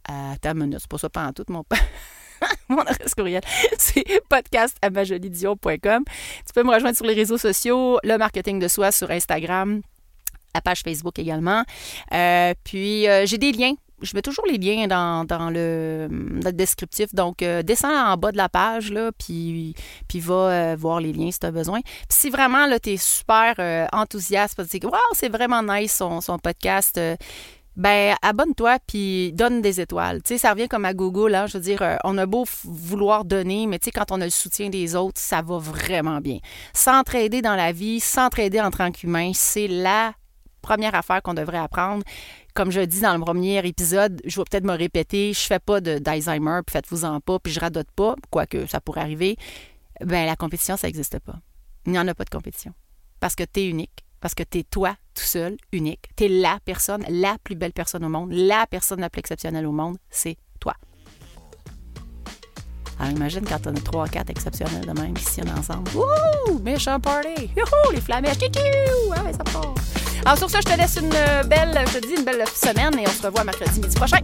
à 0.07 0.35
ta 0.41 0.53
minute. 0.53 0.79
C'est 0.81 0.89
pas 0.89 0.97
ça 0.97 1.09
pendant 1.09 1.33
tout 1.33 1.45
mon. 1.49 1.63
mon 2.69 2.81
adresse 2.81 3.13
courriel, 3.13 3.43
c'est 3.77 4.03
podcast 4.27 4.75
à 4.81 4.89
Tu 4.89 6.53
peux 6.55 6.63
me 6.63 6.73
rejoindre 6.73 6.97
sur 6.97 7.05
les 7.05 7.13
réseaux 7.13 7.37
sociaux, 7.37 7.99
le 8.03 8.17
marketing 8.17 8.57
de 8.59 8.67
soi 8.67 8.91
sur 8.91 9.11
Instagram, 9.11 9.81
la 10.53 10.61
page 10.61 10.81
Facebook 10.81 11.17
également. 11.19 11.63
Euh, 12.13 12.53
puis, 12.63 13.07
euh, 13.07 13.25
j'ai 13.25 13.37
des 13.37 13.51
liens. 13.51 13.73
Je 14.01 14.15
mets 14.15 14.23
toujours 14.23 14.45
les 14.47 14.57
liens 14.57 14.87
dans, 14.87 15.25
dans 15.25 15.51
le, 15.51 16.07
dans 16.09 16.49
le 16.49 16.53
descriptif. 16.53 17.13
Donc, 17.13 17.43
euh, 17.43 17.61
descends 17.61 17.93
en 17.93 18.17
bas 18.17 18.31
de 18.31 18.37
la 18.37 18.49
page, 18.49 18.91
là, 18.91 19.11
puis, 19.11 19.75
puis 20.07 20.19
va 20.19 20.75
voir 20.75 20.99
les 20.99 21.13
liens 21.13 21.29
si 21.29 21.37
tu 21.37 21.45
as 21.45 21.51
besoin. 21.51 21.81
Puis 21.81 22.05
si 22.09 22.29
vraiment, 22.31 22.65
là, 22.65 22.79
tu 22.79 22.93
es 22.93 22.97
super 22.97 23.87
enthousiaste, 23.93 24.55
parce 24.55 24.69
que, 24.69 24.87
wow, 24.87 24.97
c'est 25.13 25.29
vraiment 25.29 25.61
nice 25.61 25.95
son, 25.95 26.19
son 26.19 26.39
podcast, 26.39 26.99
ben 27.77 28.15
abonne-toi 28.21 28.79
puis 28.85 29.31
donne 29.33 29.61
des 29.61 29.79
étoiles. 29.79 30.21
Tu 30.23 30.29
sais, 30.29 30.37
ça 30.39 30.51
revient 30.51 30.67
comme 30.67 30.83
à 30.85 30.93
Google, 30.93 31.35
hein, 31.35 31.45
je 31.47 31.57
veux 31.57 31.63
dire, 31.63 31.81
on 32.03 32.17
a 32.17 32.25
beau 32.25 32.45
vouloir 32.63 33.23
donner, 33.23 33.67
mais 33.67 33.79
tu 33.79 33.85
sais, 33.85 33.91
quand 33.91 34.11
on 34.11 34.19
a 34.19 34.25
le 34.25 34.31
soutien 34.31 34.69
des 34.69 34.95
autres, 34.95 35.21
ça 35.21 35.41
va 35.41 35.57
vraiment 35.57 36.19
bien. 36.19 36.39
S'entraider 36.73 37.41
dans 37.41 37.55
la 37.55 37.71
vie, 37.71 37.99
s'entraider 37.99 38.59
en 38.59 38.71
tant 38.71 38.91
qu'humain, 38.91 39.31
c'est 39.33 39.67
la 39.67 40.13
première 40.61 40.95
affaire 40.95 41.21
qu'on 41.21 41.33
devrait 41.33 41.57
apprendre. 41.57 42.03
Comme 42.53 42.71
je 42.71 42.81
dis 42.81 43.01
dans 43.01 43.13
le 43.13 43.19
premier 43.19 43.65
épisode, 43.65 44.21
je 44.25 44.39
vais 44.39 44.43
peut-être 44.49 44.65
me 44.65 44.75
répéter, 44.75 45.33
je 45.33 45.39
fais 45.39 45.59
pas 45.59 45.81
d'Alzheimer, 45.81 46.61
puis 46.65 46.73
faites-vous-en 46.73 47.19
pas, 47.19 47.39
puis 47.39 47.51
je 47.51 47.59
radote 47.59 47.91
pas, 47.95 48.15
quoique 48.29 48.65
ça 48.67 48.81
pourrait 48.81 49.01
arriver. 49.01 49.37
Ben 50.03 50.25
la 50.25 50.35
compétition, 50.35 50.77
ça 50.77 50.87
n'existe 50.87 51.19
pas. 51.19 51.35
Il 51.85 51.93
n'y 51.93 51.99
en 51.99 52.07
a 52.07 52.13
pas 52.13 52.23
de 52.23 52.29
compétition. 52.29 52.73
Parce 53.19 53.35
que 53.35 53.43
tu 53.43 53.61
es 53.61 53.67
unique. 53.67 54.05
Parce 54.19 54.35
que 54.35 54.43
tu 54.43 54.59
es 54.59 54.63
toi, 54.63 54.95
tout 55.15 55.23
seul, 55.23 55.57
unique. 55.71 56.09
Tu 56.15 56.25
es 56.25 56.27
la 56.27 56.59
personne, 56.63 57.03
la 57.09 57.37
plus 57.43 57.55
belle 57.55 57.73
personne 57.73 58.05
au 58.05 58.09
monde, 58.09 58.31
la 58.31 58.67
personne 58.67 59.01
la 59.01 59.09
plus 59.09 59.19
exceptionnelle 59.19 59.65
au 59.65 59.71
monde, 59.71 59.97
c'est 60.09 60.37
toi. 60.59 60.75
Alors 62.99 63.13
imagine 63.13 63.43
quand 63.43 63.65
on 63.65 63.75
a 63.75 63.79
trois, 63.79 64.07
quatre 64.07 64.29
exceptionnels 64.29 64.85
de 64.85 64.91
même 64.91 65.15
qui 65.15 65.41
ensemble. 65.41 65.89
Wouhou! 65.95 66.59
Méchant 66.59 66.99
party! 66.99 67.49
Youhou! 67.57 67.93
Les 67.93 68.01
flamèches! 68.01 68.37
Ah 69.15 69.33
ça 69.33 69.43
part! 69.43 69.73
Alors 70.25 70.37
sur 70.37 70.49
ça, 70.49 70.59
je 70.59 70.71
te 70.71 70.77
laisse 70.77 70.97
une 70.97 71.09
belle, 71.47 71.83
je 71.87 71.99
te 71.99 72.05
dis 72.05 72.13
une 72.13 72.23
belle 72.23 72.43
semaine 72.53 72.97
et 72.99 73.07
on 73.07 73.11
se 73.11 73.25
revoit 73.25 73.43
mercredi 73.43 73.79
midi 73.79 73.95
prochain. 73.95 74.17